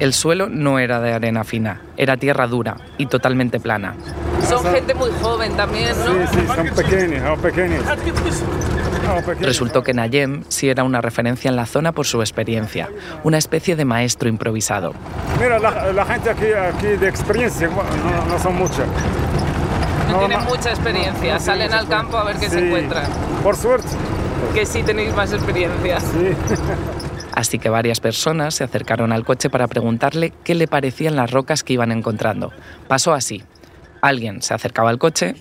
El 0.01 0.15
suelo 0.15 0.49
no 0.49 0.79
era 0.79 0.99
de 0.99 1.13
arena 1.13 1.45
fina, 1.45 1.83
era 1.99 2.17
tierra 2.17 2.47
dura 2.47 2.79
y 2.97 3.05
totalmente 3.05 3.61
plana. 3.61 3.95
Son 4.49 4.65
gente 4.65 4.95
muy 4.95 5.11
joven 5.21 5.55
también, 5.59 5.91
¿no? 5.99 6.27
Sí, 6.27 6.39
sí, 6.41 6.47
son 6.47 6.69
pequeños, 6.71 7.39
pequeños. 7.39 7.85
Resultó 9.41 9.83
que 9.83 9.93
Nayem 9.93 10.45
sí 10.49 10.71
era 10.71 10.85
una 10.85 11.03
referencia 11.03 11.51
en 11.51 11.57
la 11.57 11.67
zona 11.67 11.93
por 11.93 12.07
su 12.07 12.23
experiencia, 12.23 12.89
una 13.25 13.37
especie 13.37 13.77
de 13.77 13.85
maestro 13.85 14.31
improvisado. 14.31 14.95
Mira, 15.39 15.59
la, 15.59 16.07
gente 16.07 16.31
aquí, 16.31 16.47
aquí, 16.47 16.87
de 16.97 17.07
experiencia 17.07 17.69
no, 17.69 18.39
son 18.39 18.57
muchas. 18.57 18.87
No, 20.11 20.21
tienen 20.21 20.45
mucha 20.45 20.71
experiencia, 20.71 21.39
salen 21.39 21.75
al 21.75 21.87
campo 21.87 22.17
a 22.17 22.25
ver 22.25 22.37
qué 22.37 22.49
se 22.49 22.67
encuentran. 22.67 23.05
Por 23.43 23.55
suerte. 23.55 23.89
Que 24.55 24.65
sí 24.65 24.83
tenéis 24.83 25.15
más 25.15 25.31
experiencia. 25.31 26.01
Sí. 26.01 26.35
Así 27.35 27.59
que 27.59 27.69
varias 27.69 28.01
personas 28.01 28.55
se 28.55 28.65
acercaron 28.65 29.13
al 29.13 29.25
coche 29.25 29.51
para 29.51 29.69
preguntarle 29.69 30.33
qué 30.45 30.55
le 30.55 30.69
parecían 30.69 31.17
las 31.17 31.31
rocas 31.31 31.63
que 31.63 31.75
iban 31.75 31.93
encontrando. 31.93 32.53
Pasó 32.89 33.13
así. 33.13 33.43
Alguien 34.03 34.41
se 34.41 34.55
acercaba 34.55 34.89
al 34.89 34.99
coche, 34.99 35.35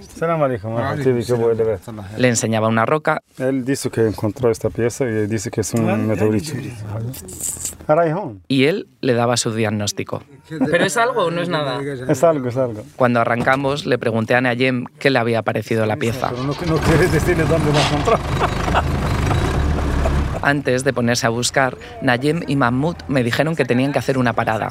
le 2.18 2.28
enseñaba 2.28 2.68
una 2.68 2.86
roca. 2.86 3.22
Él 3.38 3.64
dice 3.64 3.90
que 3.90 4.06
encontró 4.06 4.52
esta 4.52 4.70
pieza 4.70 5.06
y 5.06 5.28
dice 5.28 5.50
que 5.50 5.62
es 5.62 5.74
un 5.74 6.08
meteorito. 6.08 6.54
Y 8.50 8.66
él 8.66 8.88
le 9.00 9.14
daba 9.14 9.38
su 9.38 9.54
diagnóstico. 9.54 10.24
¿Pero 10.50 10.86
es 10.86 10.98
algo 10.98 11.26
o 11.26 11.32
no 11.32 11.42
es 11.42 11.48
nada? 11.48 11.80
Es 12.10 12.24
algo, 12.24 12.50
es 12.50 12.58
algo. 12.58 12.84
Cuando 12.98 13.22
arrancamos, 13.22 13.86
le 13.86 13.98
pregunté 13.98 14.36
a 14.36 14.42
Nayem 14.42 14.86
qué 15.00 15.10
le 15.10 15.20
había 15.20 15.42
parecido 15.42 15.86
la 15.86 15.96
pieza. 15.96 16.30
Pero 16.30 16.44
no, 16.44 16.54
no 16.54 16.78
quieres 16.82 17.14
decirle 17.14 17.46
dónde 17.46 17.72
la 17.72 17.88
encontró. 17.88 18.20
Antes 20.42 20.84
de 20.84 20.94
ponerse 20.94 21.26
a 21.28 21.30
buscar, 21.30 21.78
Nayem 22.02 22.42
y 22.48 22.56
Mahmoud 22.56 22.96
me 23.08 23.24
dijeron 23.24 23.56
que 23.56 23.66
tenían 23.66 23.92
que 23.92 24.00
hacer 24.00 24.18
una 24.18 24.34
parada. 24.34 24.70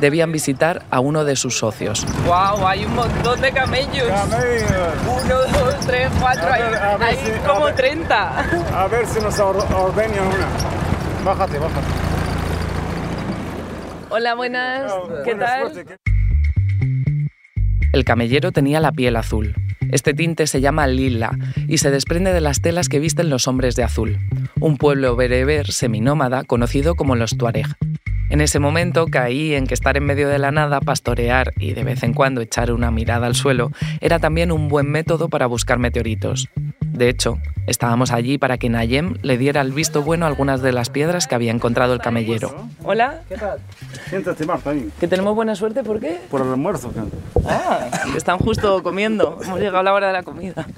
Debían 0.00 0.32
visitar 0.32 0.82
a 0.90 1.00
uno 1.00 1.24
de 1.24 1.36
sus 1.36 1.58
socios. 1.58 2.04
¡Wow! 2.26 2.66
Hay 2.66 2.84
un 2.84 2.94
montón 2.94 3.40
de 3.40 3.52
camellos. 3.52 4.08
Camellos. 4.08 5.24
Uno, 5.24 5.34
dos, 5.38 5.80
tres, 5.86 6.10
cuatro. 6.20 6.48
hay, 6.52 7.16
como 7.46 7.72
treinta. 7.74 8.40
A 8.74 8.88
ver 8.88 9.06
si 9.06 9.20
nos 9.20 9.38
ordena 9.38 10.22
una. 10.22 11.24
Bájate, 11.24 11.58
bájate. 11.58 11.86
Hola, 14.10 14.34
buenas. 14.34 14.92
¿Qué 15.24 15.34
tal? 15.34 15.98
El 17.92 18.04
camellero 18.04 18.50
tenía 18.50 18.80
la 18.80 18.90
piel 18.90 19.16
azul 19.16 19.54
Este 19.94 20.12
tinte 20.12 20.48
se 20.48 20.60
llama 20.60 20.88
lila 20.88 21.38
y 21.68 21.78
se 21.78 21.92
desprende 21.92 22.32
de 22.32 22.40
las 22.40 22.60
telas 22.60 22.88
que 22.88 22.98
visten 22.98 23.30
los 23.30 23.46
hombres 23.46 23.76
de 23.76 23.84
azul, 23.84 24.18
un 24.58 24.76
pueblo 24.76 25.14
bereber 25.14 25.70
seminómada 25.70 26.42
conocido 26.42 26.96
como 26.96 27.14
los 27.14 27.38
tuareg. 27.38 27.68
En 28.28 28.40
ese 28.40 28.58
momento 28.58 29.06
caí 29.06 29.54
en 29.54 29.68
que 29.68 29.74
estar 29.74 29.96
en 29.96 30.04
medio 30.04 30.28
de 30.28 30.40
la 30.40 30.50
nada, 30.50 30.80
pastorear 30.80 31.52
y 31.60 31.74
de 31.74 31.84
vez 31.84 32.02
en 32.02 32.12
cuando 32.12 32.40
echar 32.40 32.72
una 32.72 32.90
mirada 32.90 33.28
al 33.28 33.36
suelo 33.36 33.70
era 34.00 34.18
también 34.18 34.50
un 34.50 34.66
buen 34.66 34.90
método 34.90 35.28
para 35.28 35.46
buscar 35.46 35.78
meteoritos. 35.78 36.48
De 36.94 37.08
hecho, 37.08 37.38
estábamos 37.66 38.12
allí 38.12 38.38
para 38.38 38.56
que 38.56 38.68
Nayem 38.68 39.16
le 39.22 39.36
diera 39.36 39.60
el 39.62 39.72
visto 39.72 40.02
bueno 40.02 40.26
a 40.26 40.28
algunas 40.28 40.62
de 40.62 40.70
las 40.70 40.90
piedras 40.90 41.26
que 41.26 41.34
había 41.34 41.50
encontrado 41.50 41.92
el 41.92 41.98
camellero. 41.98 42.54
Hola. 42.84 43.22
¿Qué 43.28 43.36
tal? 43.36 43.58
Siéntate, 44.08 44.46
Marta, 44.46 44.70
ahí. 44.70 44.88
Que 45.00 45.08
tenemos 45.08 45.34
buena 45.34 45.56
suerte, 45.56 45.82
¿por 45.82 45.98
qué? 45.98 46.20
Por 46.30 46.42
el 46.42 46.50
almuerzo. 46.50 46.92
Ah, 47.48 47.88
están 48.16 48.38
justo 48.38 48.80
comiendo. 48.84 49.40
Hemos 49.42 49.58
llegado 49.58 49.78
a 49.78 49.82
la 49.82 49.92
hora 49.92 50.06
de 50.06 50.12
la 50.12 50.22
comida. 50.22 50.68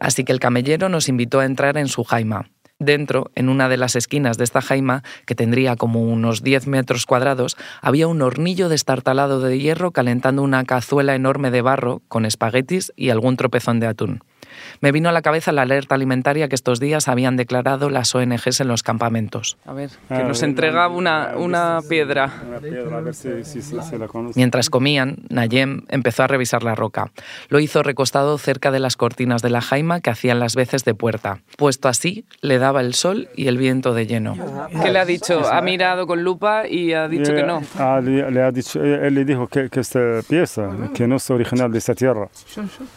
Así 0.00 0.24
que 0.24 0.32
el 0.32 0.40
camellero 0.40 0.88
nos 0.88 1.10
invitó 1.10 1.40
a 1.40 1.44
entrar 1.44 1.76
en 1.76 1.88
su 1.88 2.04
jaima. 2.04 2.48
Dentro, 2.78 3.30
en 3.34 3.50
una 3.50 3.68
de 3.68 3.76
las 3.76 3.96
esquinas 3.96 4.38
de 4.38 4.44
esta 4.44 4.62
jaima, 4.62 5.02
que 5.26 5.34
tendría 5.34 5.76
como 5.76 6.00
unos 6.00 6.42
10 6.42 6.68
metros 6.68 7.04
cuadrados, 7.04 7.58
había 7.82 8.08
un 8.08 8.22
hornillo 8.22 8.70
destartalado 8.70 9.40
de 9.40 9.58
hierro 9.58 9.90
calentando 9.90 10.40
una 10.40 10.64
cazuela 10.64 11.14
enorme 11.14 11.50
de 11.50 11.60
barro 11.60 12.00
con 12.08 12.24
espaguetis 12.24 12.94
y 12.96 13.10
algún 13.10 13.36
tropezón 13.36 13.78
de 13.78 13.88
atún 13.88 14.22
me 14.80 14.92
vino 14.92 15.08
a 15.08 15.12
la 15.12 15.22
cabeza 15.22 15.52
la 15.52 15.62
alerta 15.62 15.94
alimentaria 15.94 16.48
que 16.48 16.54
estos 16.54 16.80
días 16.80 17.08
habían 17.08 17.36
declarado 17.36 17.90
las 17.90 18.14
ONGs 18.14 18.60
en 18.60 18.68
los 18.68 18.82
campamentos. 18.82 19.56
A 19.66 19.72
ver, 19.72 19.90
que 20.08 20.24
nos 20.24 20.42
entrega 20.42 20.88
una, 20.88 21.34
una 21.36 21.80
piedra. 21.88 22.30
Mientras 24.34 24.70
comían, 24.70 25.16
Nayem 25.28 25.82
empezó 25.88 26.24
a 26.24 26.26
revisar 26.26 26.62
la 26.62 26.74
roca. 26.74 27.10
Lo 27.48 27.60
hizo 27.60 27.82
recostado 27.82 28.36
cerca 28.38 28.70
de 28.70 28.80
las 28.80 28.96
cortinas 28.96 29.42
de 29.42 29.50
la 29.50 29.60
jaima 29.60 30.00
que 30.00 30.10
hacían 30.10 30.38
las 30.38 30.54
veces 30.54 30.84
de 30.84 30.94
puerta. 30.94 31.40
Puesto 31.56 31.88
así, 31.88 32.24
le 32.40 32.58
daba 32.58 32.80
el 32.80 32.94
sol 32.94 33.28
y 33.36 33.48
el 33.48 33.58
viento 33.58 33.94
de 33.94 34.06
lleno. 34.06 34.36
¿Qué 34.82 34.90
le 34.90 34.98
ha 34.98 35.04
dicho? 35.04 35.42
Ha 35.50 35.60
mirado 35.62 36.06
con 36.06 36.22
lupa 36.22 36.68
y 36.68 36.92
ha 36.92 37.08
dicho 37.08 37.34
que 37.34 37.42
no. 37.42 37.62
Ah, 37.78 38.00
le, 38.02 38.42
ha 38.42 38.52
dicho, 38.52 38.82
él 38.82 39.14
le 39.14 39.24
dijo 39.24 39.46
que, 39.46 39.68
que 39.68 39.80
esta 39.80 40.20
pieza, 40.28 40.70
que 40.94 41.06
no 41.06 41.16
es 41.16 41.30
original 41.30 41.70
de 41.72 41.78
esta 41.78 41.94
tierra. 41.94 42.28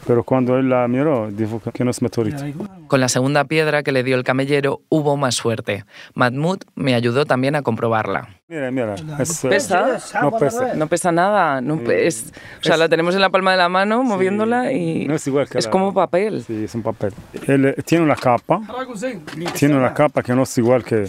Pero 0.06 0.24
cuando 0.24 0.58
él 0.58 0.70
la 0.70 0.88
miró, 0.88 1.30
dijo 1.32 1.49
que 1.74 1.84
no 1.84 1.92
es 1.92 2.02
meteorito. 2.02 2.44
Con 2.88 3.00
la 3.00 3.10
segunda 3.10 3.46
piedra 3.46 3.84
que 3.84 3.92
le 3.92 4.04
dio 4.04 4.16
el 4.16 4.24
camellero 4.24 4.82
hubo 4.90 5.18
más 5.18 5.36
suerte. 5.36 5.86
Mahmoud 6.14 6.60
me 6.76 6.96
ayudó 6.96 7.26
también 7.26 7.56
a 7.56 7.62
comprobarla. 7.62 8.30
Mira, 8.48 8.72
mira. 8.72 8.96
Es, 9.20 9.42
¿Pesa? 9.42 10.00
No 10.22 10.32
pesa. 10.32 10.74
No 10.74 10.88
pesa 10.88 11.12
nada. 11.12 11.62
No, 11.62 11.80
es, 11.92 12.34
o 12.60 12.64
sea, 12.64 12.78
la 12.78 12.90
tenemos 12.90 13.14
en 13.14 13.22
la 13.22 13.30
palma 13.30 13.52
de 13.52 13.58
la 13.58 13.70
mano 13.70 14.04
moviéndola 14.04 14.72
y 14.72 15.06
no 15.08 15.16
es, 15.16 15.28
igual 15.28 15.48
que 15.48 15.60
es 15.60 15.68
como 15.68 15.94
papel. 15.94 16.44
Sí, 16.44 16.64
es 16.64 16.74
un 16.74 16.82
papel. 16.82 17.14
Él 17.48 17.76
tiene 17.86 18.04
una 18.04 18.16
capa. 18.16 18.62
Tiene 19.54 19.76
una 19.76 19.94
capa 19.94 20.24
que 20.24 20.34
no 20.34 20.44
es 20.44 20.58
igual 20.58 20.84
que, 20.84 21.08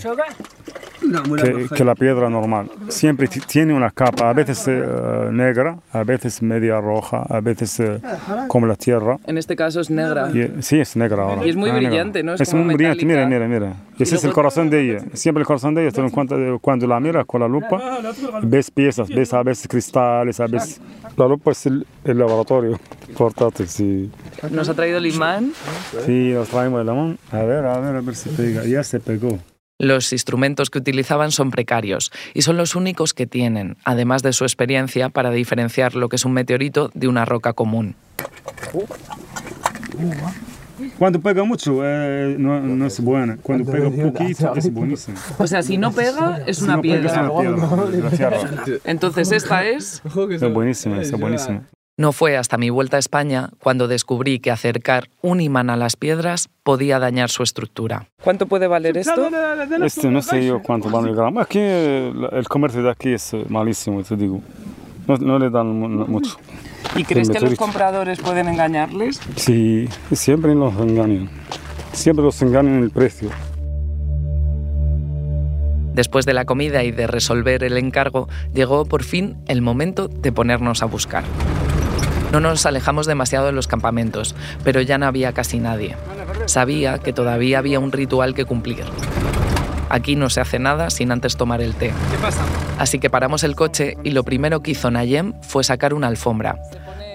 que, 1.01 1.69
que 1.75 1.85
la 1.85 1.95
piedra 1.95 2.29
normal. 2.31 2.71
Siempre 2.89 3.29
tiene 3.29 3.75
una 3.75 3.91
capa, 3.91 4.31
a 4.31 4.33
veces 4.33 4.67
uh, 4.69 5.33
negra, 5.33 5.79
a 5.93 6.05
veces 6.05 6.43
media 6.43 6.81
roja, 6.81 7.25
a 7.29 7.41
veces 7.41 7.81
uh, 7.81 8.01
como 8.49 8.67
la 8.67 8.77
tierra. 8.77 9.19
En 9.27 9.39
este 9.39 9.57
caso 9.57 9.81
es 9.81 9.91
negra. 9.91 10.31
Y, 10.31 10.63
sí, 10.63 10.79
es 10.81 10.97
negra 10.97 11.23
ahora. 11.23 11.45
Y 11.45 11.51
es 11.51 11.57
muy 11.57 11.71
ah, 11.71 11.75
brillante, 11.75 12.23
¿no? 12.23 12.35
Es, 12.35 12.41
es 12.43 12.55
muy 12.55 12.75
brillante, 12.75 13.05
mira, 13.05 13.27
mira, 13.27 13.49
mira. 13.49 13.75
Ese 13.99 14.17
es 14.17 14.25
el 14.25 14.33
corazón 14.33 14.71
de 14.71 14.81
ella. 14.81 15.05
Siempre 15.15 15.41
el 15.43 15.47
corazón 15.47 15.75
de 15.75 15.87
ella, 15.87 15.93
te 15.93 16.11
cuenta 16.11 16.37
cuando 16.61 16.87
la 16.87 17.01
mira 17.01 17.25
con 17.25 17.41
la 17.41 17.49
lupa, 17.49 17.99
ves 18.43 18.71
piezas, 18.71 19.09
ves 19.09 19.33
a 19.35 19.43
veces 19.43 19.69
cristales, 19.69 20.41
a 20.41 20.47
veces... 20.47 20.81
La 21.17 21.27
lupa 21.27 21.51
es 21.51 21.67
el, 21.67 21.87
el 22.05 22.19
laboratorio 22.19 22.79
portátil, 23.17 23.69
sí. 23.69 24.11
¿Nos 24.51 24.69
ha 24.69 24.75
traído 24.75 24.99
el 24.99 25.07
imán? 25.07 25.53
Sí, 26.07 26.33
nos 26.33 26.49
traemos 26.49 26.81
el 26.81 26.87
imán. 26.87 27.19
A 27.31 27.43
ver, 27.43 27.65
a 27.67 27.79
ver, 27.79 27.97
a 27.97 28.01
ver 28.01 28.15
si 28.15 28.31
pega. 28.31 28.65
Ya 28.65 28.83
se 28.83 29.01
pegó. 29.01 29.39
Los 29.81 30.12
instrumentos 30.12 30.69
que 30.69 30.79
utilizaban 30.79 31.33
son 31.33 31.51
precarios 31.51 32.12
y 32.35 32.43
son 32.43 32.59
los 32.59 32.77
únicos 32.77 33.14
que 33.14 33.27
tienen, 33.27 33.79
además 33.85 34.23
de 34.23 34.35
su 34.35 34.45
experiencia, 34.45 35.09
para 35.09 35.31
diferenciar 35.31 35.95
lo 35.97 36.11
que 36.11 36.16
es 36.16 36.27
un 36.27 36.33
meteorito 36.33 36.90
de 36.93 37.09
una 37.09 37.25
roca 37.25 37.55
común. 37.55 37.95
Cuando 40.99 41.21
pega 41.21 41.45
mucho 41.45 41.81
eh, 41.83 42.37
no, 42.38 42.61
no, 42.61 42.87
es 42.87 43.01
buena. 43.01 43.38
Cuando 43.43 43.71
pega 43.71 43.90
poquito 43.90 44.55
es 44.55 44.71
buenísimo. 44.71 45.16
O 45.38 45.47
sea, 45.47 45.62
si 45.62 45.79
no 45.79 45.93
pega 45.93 46.43
es 46.47 46.61
una, 46.61 46.77
no 46.77 46.83
piedra. 46.83 47.01
Pega, 47.01 47.57
es 47.57 47.73
una 47.73 48.11
piedra. 48.11 48.79
Entonces 48.85 49.33
esta 49.33 49.66
es... 49.66 50.03
Es 50.05 50.53
buenísima, 50.53 51.01
es 51.01 51.11
buenísima. 51.12 51.62
No 52.01 52.13
fue 52.13 52.39
hasta 52.39 52.57
mi 52.57 52.71
vuelta 52.71 52.97
a 52.97 52.99
España 52.99 53.51
cuando 53.63 53.87
descubrí 53.87 54.39
que 54.39 54.51
acercar 54.51 55.11
un 55.21 55.43
imán 55.43 55.69
a 55.69 55.77
las 55.77 55.97
piedras 55.97 56.49
podía 56.63 56.99
dañar 56.99 57.29
su 57.29 57.43
estructura. 57.43 58.07
¿Cuánto 58.25 58.47
puede 58.47 58.67
valer 58.67 58.97
esto? 58.97 59.29
Este 59.85 60.09
no 60.09 60.23
sé 60.23 60.47
yo 60.47 60.63
cuánto 60.63 60.89
vale 60.89 61.11
el 61.11 61.15
gramo. 61.15 61.41
Aquí 61.41 61.59
el 61.59 62.47
comercio 62.49 62.83
de 62.83 62.91
aquí 62.91 63.13
es 63.13 63.37
malísimo, 63.51 64.03
te 64.03 64.17
digo. 64.17 64.41
No, 65.07 65.19
no 65.19 65.39
le 65.39 65.51
dan 65.51 65.67
mucho. 65.77 66.39
¿Y 66.97 67.05
crees 67.05 67.29
que 67.29 67.39
los 67.39 67.55
compradores 67.57 68.19
pueden 68.19 68.49
engañarles? 68.49 69.21
Sí, 69.37 69.87
siempre 70.11 70.55
los 70.55 70.73
engañan. 70.77 71.29
Siempre 71.93 72.25
los 72.25 72.41
engañan 72.41 72.77
en 72.77 72.85
el 72.85 72.91
precio. 72.93 73.29
Después 75.93 76.25
de 76.25 76.33
la 76.33 76.47
comida 76.47 76.83
y 76.83 76.93
de 76.93 77.07
resolver 77.07 77.63
el 77.63 77.77
encargo, 77.77 78.27
llegó 78.55 78.87
por 78.87 79.03
fin 79.03 79.37
el 79.49 79.61
momento 79.61 80.09
de 80.09 80.33
ponernos 80.33 80.83
a 80.83 80.87
buscar. 80.87 81.25
No 82.33 82.40
nos 82.40 82.64
alejamos 82.64 83.07
demasiado 83.07 83.47
de 83.47 83.53
los 83.53 83.66
campamentos, 83.66 84.35
pero 84.62 84.81
ya 84.81 84.99
no 84.99 85.07
había 85.07 85.33
casi 85.33 85.59
nadie. 85.59 85.97
Sabía 86.47 86.99
que 86.99 87.12
todavía 87.12 87.59
había 87.59 87.81
un 87.81 87.90
ritual 87.93 88.35
que 88.35 88.45
cumplir. 88.45 88.85
Aquí 89.88 90.14
no 90.14 90.31
se 90.31 90.40
hace 90.40 90.61
nada 90.61 90.90
sin 90.90 91.11
antes 91.11 91.37
tomar 91.37 91.61
el 91.61 91.75
té. 91.75 91.88
¿Qué 91.88 92.16
pasa? 92.23 92.43
Así 92.79 93.01
que 93.01 93.11
paramos 93.11 93.43
el 93.43 93.57
coche 93.57 93.97
y 94.05 94.11
lo 94.11 94.23
primero 94.23 94.62
que 94.62 94.71
hizo 94.71 94.90
Nayem 94.90 95.35
fue 95.43 95.64
sacar 95.64 95.93
una 95.93 96.07
alfombra. 96.07 96.61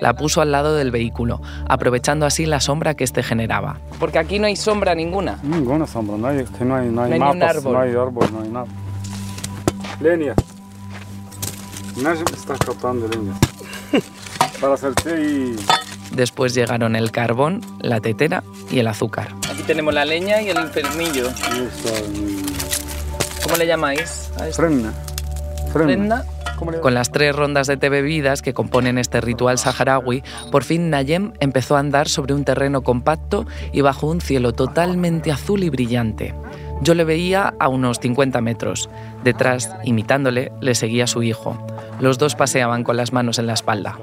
La 0.02 0.14
puso 0.14 0.42
al 0.42 0.52
lado 0.52 0.76
del 0.76 0.92
vehículo, 0.92 1.42
aprovechando 1.70 2.26
así 2.26 2.46
la 2.46 2.60
sombra 2.60 2.96
que 2.96 3.06
éste 3.06 3.24
generaba. 3.24 3.78
Porque 3.98 4.20
aquí 4.20 4.40
no 4.40 4.48
hay 4.48 4.58
sombra 4.58 4.94
ninguna. 4.94 5.40
Ninguna 5.42 5.88
sombra, 5.88 6.18
no 6.18 6.28
hay, 6.28 6.44
que 6.44 6.66
no 6.66 6.76
hay, 6.76 6.90
no 6.90 7.04
hay, 7.04 7.18
No 7.18 7.26
hay 7.28 7.36
un 7.38 7.44
árbol. 7.44 7.74
no 7.74 7.80
hay 7.80 7.92
árbol, 7.92 8.28
no 8.34 8.42
hay 8.42 8.50
nada. 8.50 8.66
Leña. 10.02 10.34
Najm 11.96 12.26
está 12.34 12.56
cortando 12.66 13.08
leña. 13.08 13.34
Para 14.66 14.74
hacer 14.74 14.96
té 14.96 15.22
y... 15.22 15.56
Después 16.16 16.56
llegaron 16.56 16.96
el 16.96 17.12
carbón, 17.12 17.62
la 17.82 18.00
tetera 18.00 18.44
y 18.72 18.80
el 18.80 18.88
azúcar. 18.88 19.28
Aquí 19.48 19.62
tenemos 19.62 19.94
la 19.94 20.06
leña 20.06 20.42
y 20.42 20.50
el 20.50 20.58
eso, 20.58 20.84
y- 22.12 22.44
¿Cómo 23.44 23.58
le 23.58 23.68
llamáis 23.68 24.32
a 24.40 24.48
esto? 24.48 24.64
Frenna. 24.64 24.92
¿Prenda? 25.72 26.26
Con 26.82 26.96
las 26.96 27.12
tres 27.12 27.36
rondas 27.36 27.68
de 27.68 27.78
té 27.78 27.90
bebidas 27.90 28.42
que 28.42 28.56
componen 28.56 28.98
este 28.98 29.22
ritual 29.22 29.60
saharaui, 29.60 30.24
por 30.52 30.64
fin 30.64 30.90
Nayem 30.90 31.34
empezó 31.40 31.76
a 31.76 31.80
andar 31.80 32.10
sobre 32.10 32.34
un 32.34 32.44
terreno 32.44 32.82
compacto 32.82 33.46
y 33.72 33.82
bajo 33.82 34.08
un 34.08 34.20
cielo 34.20 34.52
totalmente 34.54 35.32
azul 35.32 35.64
y 35.64 35.70
brillante. 35.70 36.34
Yo 36.82 36.96
le 36.96 37.04
veía 37.04 37.54
a 37.60 37.68
unos 37.68 38.00
50 38.00 38.42
metros. 38.42 38.90
Detrás, 39.24 39.70
imitándole, 39.84 40.52
le 40.60 40.74
seguía 40.74 41.06
su 41.06 41.22
hijo. 41.22 41.56
Los 42.00 42.18
dos 42.18 42.34
paseaban 42.34 42.84
con 42.84 42.98
las 42.98 43.14
manos 43.14 43.38
en 43.38 43.46
la 43.46 43.54
espalda. 43.54 43.98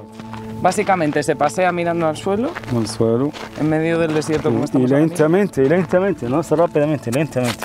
Básicamente 0.63 1.21
se 1.23 1.35
pasea 1.35 1.73
mirando 1.73 2.07
al 2.07 2.15
suelo 2.15 2.49
Al 2.73 2.87
suelo. 2.87 3.31
en 3.59 3.69
medio 3.69 3.99
del 3.99 4.13
desierto 4.13 4.49
como 4.49 4.59
Y 4.59 4.77
mismo. 4.77 4.97
lentamente, 4.97 5.61
y 5.61 5.67
lentamente, 5.67 6.29
no 6.29 6.39
es 6.39 6.49
rápidamente, 6.51 7.11
lentamente. 7.11 7.59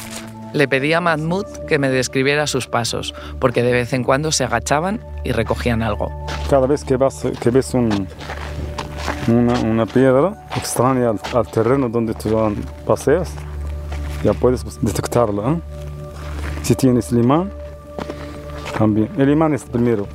Le 0.53 0.67
pedí 0.67 0.93
a 0.95 1.01
Mahmoud 1.01 1.45
que 1.69 1.79
me 1.79 1.91
describiera 1.91 2.49
sus 2.49 2.67
pasos, 2.67 3.15
porque 3.39 3.63
de 3.63 3.71
vez 3.71 3.93
en 3.93 4.03
cuando 4.03 4.33
se 4.33 4.43
agachaban 4.43 4.99
y 5.23 5.31
recogían 5.31 5.81
algo. 5.83 6.11
Cada 6.51 6.67
vez 6.67 6.85
que, 6.85 6.97
vas, 6.97 7.25
que 7.41 7.51
ves 7.51 7.73
un, 7.73 8.09
una, 9.29 9.61
una 9.61 9.87
piedra 9.87 10.45
extraña 10.57 11.11
al, 11.11 11.21
al 11.35 11.47
terreno 11.47 11.89
donde 11.89 12.15
tú 12.15 12.31
paseas, 12.85 13.31
ya 14.25 14.33
puedes 14.35 14.65
detectarla. 14.83 15.53
¿eh? 15.53 15.61
Si 16.63 16.75
tienes 16.75 17.13
el 17.13 17.19
imán, 17.21 17.53
también. 18.77 19.09
El 19.19 19.31
imán 19.31 19.55
es 19.55 19.63
primero. 19.63 20.09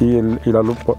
Y, 0.00 0.16
el, 0.18 0.40
y 0.44 0.50
la 0.50 0.62
lupa. 0.62 0.94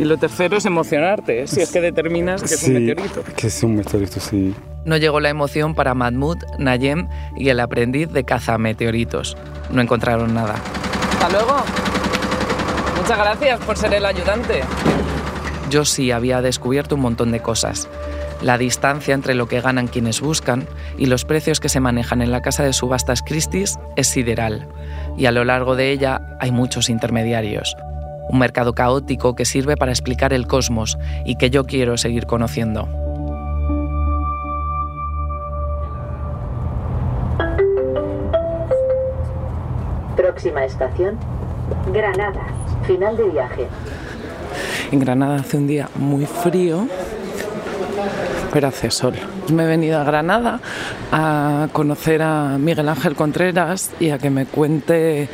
Y 0.00 0.04
lo 0.06 0.16
tercero 0.16 0.56
es 0.56 0.64
emocionarte, 0.64 1.42
¿eh? 1.42 1.46
si 1.46 1.60
es 1.60 1.70
que 1.70 1.82
determinas 1.82 2.42
que 2.42 2.54
es 2.54 2.62
un 2.62 2.72
meteorito. 2.72 3.22
Que 3.36 3.48
es 3.48 3.62
un 3.62 3.74
meteorito, 3.74 4.18
sí. 4.18 4.54
No 4.86 4.96
llegó 4.96 5.20
la 5.20 5.28
emoción 5.28 5.74
para 5.74 5.92
Mahmoud, 5.92 6.38
Nayem 6.58 7.06
y 7.36 7.50
el 7.50 7.60
aprendiz 7.60 8.08
de 8.08 8.24
caza 8.24 8.56
meteoritos. 8.56 9.36
No 9.70 9.82
encontraron 9.82 10.32
nada. 10.32 10.54
Hasta 11.12 11.28
luego. 11.28 11.54
Muchas 12.96 13.18
gracias 13.18 13.60
por 13.60 13.76
ser 13.76 13.92
el 13.92 14.06
ayudante. 14.06 14.62
Yo 15.68 15.84
sí 15.84 16.12
había 16.12 16.40
descubierto 16.40 16.94
un 16.94 17.02
montón 17.02 17.30
de 17.30 17.40
cosas. 17.40 17.86
La 18.40 18.56
distancia 18.56 19.12
entre 19.12 19.34
lo 19.34 19.48
que 19.48 19.60
ganan 19.60 19.86
quienes 19.86 20.22
buscan 20.22 20.66
y 20.96 21.06
los 21.06 21.26
precios 21.26 21.60
que 21.60 21.68
se 21.68 21.80
manejan 21.80 22.22
en 22.22 22.32
la 22.32 22.40
casa 22.40 22.62
de 22.62 22.72
subastas 22.72 23.20
Christie's 23.20 23.78
es 23.96 24.06
sideral, 24.06 24.66
y 25.18 25.26
a 25.26 25.30
lo 25.30 25.44
largo 25.44 25.76
de 25.76 25.90
ella 25.90 26.38
hay 26.40 26.52
muchos 26.52 26.88
intermediarios. 26.88 27.76
Un 28.30 28.38
mercado 28.38 28.74
caótico 28.74 29.34
que 29.34 29.44
sirve 29.44 29.76
para 29.76 29.90
explicar 29.90 30.32
el 30.32 30.46
cosmos 30.46 30.98
y 31.24 31.36
que 31.36 31.50
yo 31.50 31.64
quiero 31.64 31.96
seguir 31.96 32.26
conociendo. 32.26 32.88
Próxima 40.16 40.64
estación, 40.64 41.18
Granada, 41.92 42.46
final 42.86 43.16
de 43.16 43.24
viaje. 43.24 43.66
En 44.92 45.00
Granada 45.00 45.36
hace 45.36 45.56
un 45.56 45.66
día 45.66 45.88
muy 45.96 46.26
frío, 46.26 46.86
pero 48.52 48.68
hace 48.68 48.90
sol. 48.90 49.14
Me 49.52 49.64
he 49.64 49.66
venido 49.66 49.98
a 49.98 50.04
Granada 50.04 50.60
a 51.12 51.68
conocer 51.72 52.22
a 52.22 52.56
Miguel 52.58 52.88
Ángel 52.88 53.14
Contreras 53.14 53.90
y 53.98 54.10
a 54.10 54.18
que 54.18 54.30
me 54.30 54.46
cuente 54.46 55.28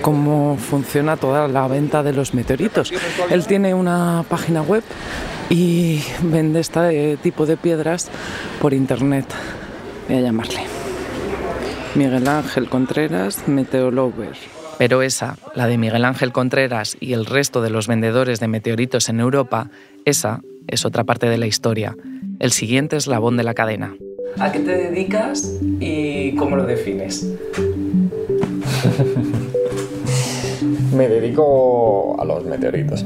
cómo 0.00 0.56
funciona 0.56 1.16
toda 1.16 1.48
la 1.48 1.68
venta 1.68 2.02
de 2.02 2.12
los 2.12 2.34
meteoritos. 2.34 2.92
Él 3.30 3.46
tiene 3.46 3.74
una 3.74 4.24
página 4.28 4.62
web 4.62 4.82
y 5.50 6.02
vende 6.22 6.60
este 6.60 7.16
tipo 7.18 7.46
de 7.46 7.56
piedras 7.56 8.10
por 8.60 8.72
internet. 8.72 9.26
Voy 10.08 10.18
a 10.18 10.20
llamarle. 10.20 10.60
Miguel 11.94 12.28
Ángel 12.28 12.68
Contreras, 12.68 13.48
Meteolover. 13.48 14.36
Pero 14.78 15.02
esa, 15.02 15.36
la 15.54 15.66
de 15.66 15.76
Miguel 15.76 16.04
Ángel 16.04 16.32
Contreras 16.32 16.96
y 17.00 17.12
el 17.12 17.26
resto 17.26 17.60
de 17.62 17.70
los 17.70 17.88
vendedores 17.88 18.38
de 18.38 18.48
meteoritos 18.48 19.08
en 19.08 19.20
Europa, 19.20 19.70
esa 20.04 20.40
es 20.68 20.84
otra 20.84 21.04
parte 21.04 21.28
de 21.28 21.38
la 21.38 21.46
historia, 21.46 21.96
el 22.38 22.52
siguiente 22.52 22.96
eslabón 22.96 23.36
de 23.36 23.42
la 23.42 23.54
cadena. 23.54 23.96
¿A 24.38 24.52
qué 24.52 24.60
te 24.60 24.70
dedicas 24.70 25.58
y 25.80 26.36
cómo 26.36 26.56
lo 26.56 26.64
defines? 26.64 27.26
Me 30.94 31.08
dedico 31.08 32.20
a 32.20 32.24
los 32.24 32.44
meteoritos. 32.44 33.04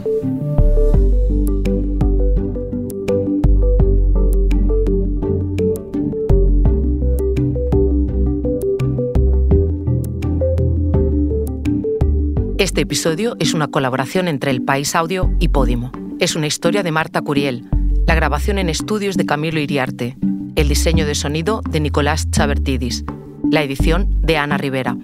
Este 12.58 12.82
episodio 12.82 13.34
es 13.40 13.54
una 13.54 13.68
colaboración 13.68 14.28
entre 14.28 14.52
El 14.52 14.62
País 14.62 14.94
Audio 14.94 15.32
y 15.40 15.48
Podimo. 15.48 15.90
Es 16.20 16.36
una 16.36 16.46
historia 16.46 16.84
de 16.84 16.92
Marta 16.92 17.20
Curiel, 17.20 17.68
la 18.06 18.14
grabación 18.14 18.58
en 18.58 18.68
estudios 18.68 19.16
de 19.16 19.26
Camilo 19.26 19.60
Iriarte, 19.60 20.16
el 20.56 20.68
diseño 20.68 21.06
de 21.06 21.14
sonido 21.14 21.62
de 21.68 21.80
Nicolás 21.80 22.30
Chabertidis, 22.30 23.04
la 23.50 23.62
edición 23.62 24.20
de 24.20 24.36
Ana 24.36 24.58
Rivera. 24.58 24.96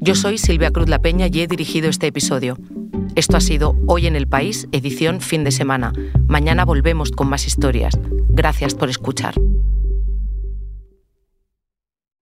Yo 0.00 0.14
soy 0.14 0.38
Silvia 0.38 0.70
Cruz 0.70 0.88
La 0.88 1.00
Peña 1.00 1.28
y 1.30 1.40
he 1.40 1.46
dirigido 1.46 1.88
este 1.88 2.06
episodio. 2.06 2.58
Esto 3.14 3.36
ha 3.36 3.40
sido 3.40 3.76
Hoy 3.86 4.06
en 4.06 4.16
el 4.16 4.26
País, 4.26 4.68
edición 4.72 5.20
fin 5.20 5.44
de 5.44 5.52
semana. 5.52 5.92
Mañana 6.26 6.64
volvemos 6.64 7.10
con 7.10 7.28
más 7.28 7.46
historias. 7.46 7.98
Gracias 8.28 8.74
por 8.74 8.88
escuchar. 8.88 9.34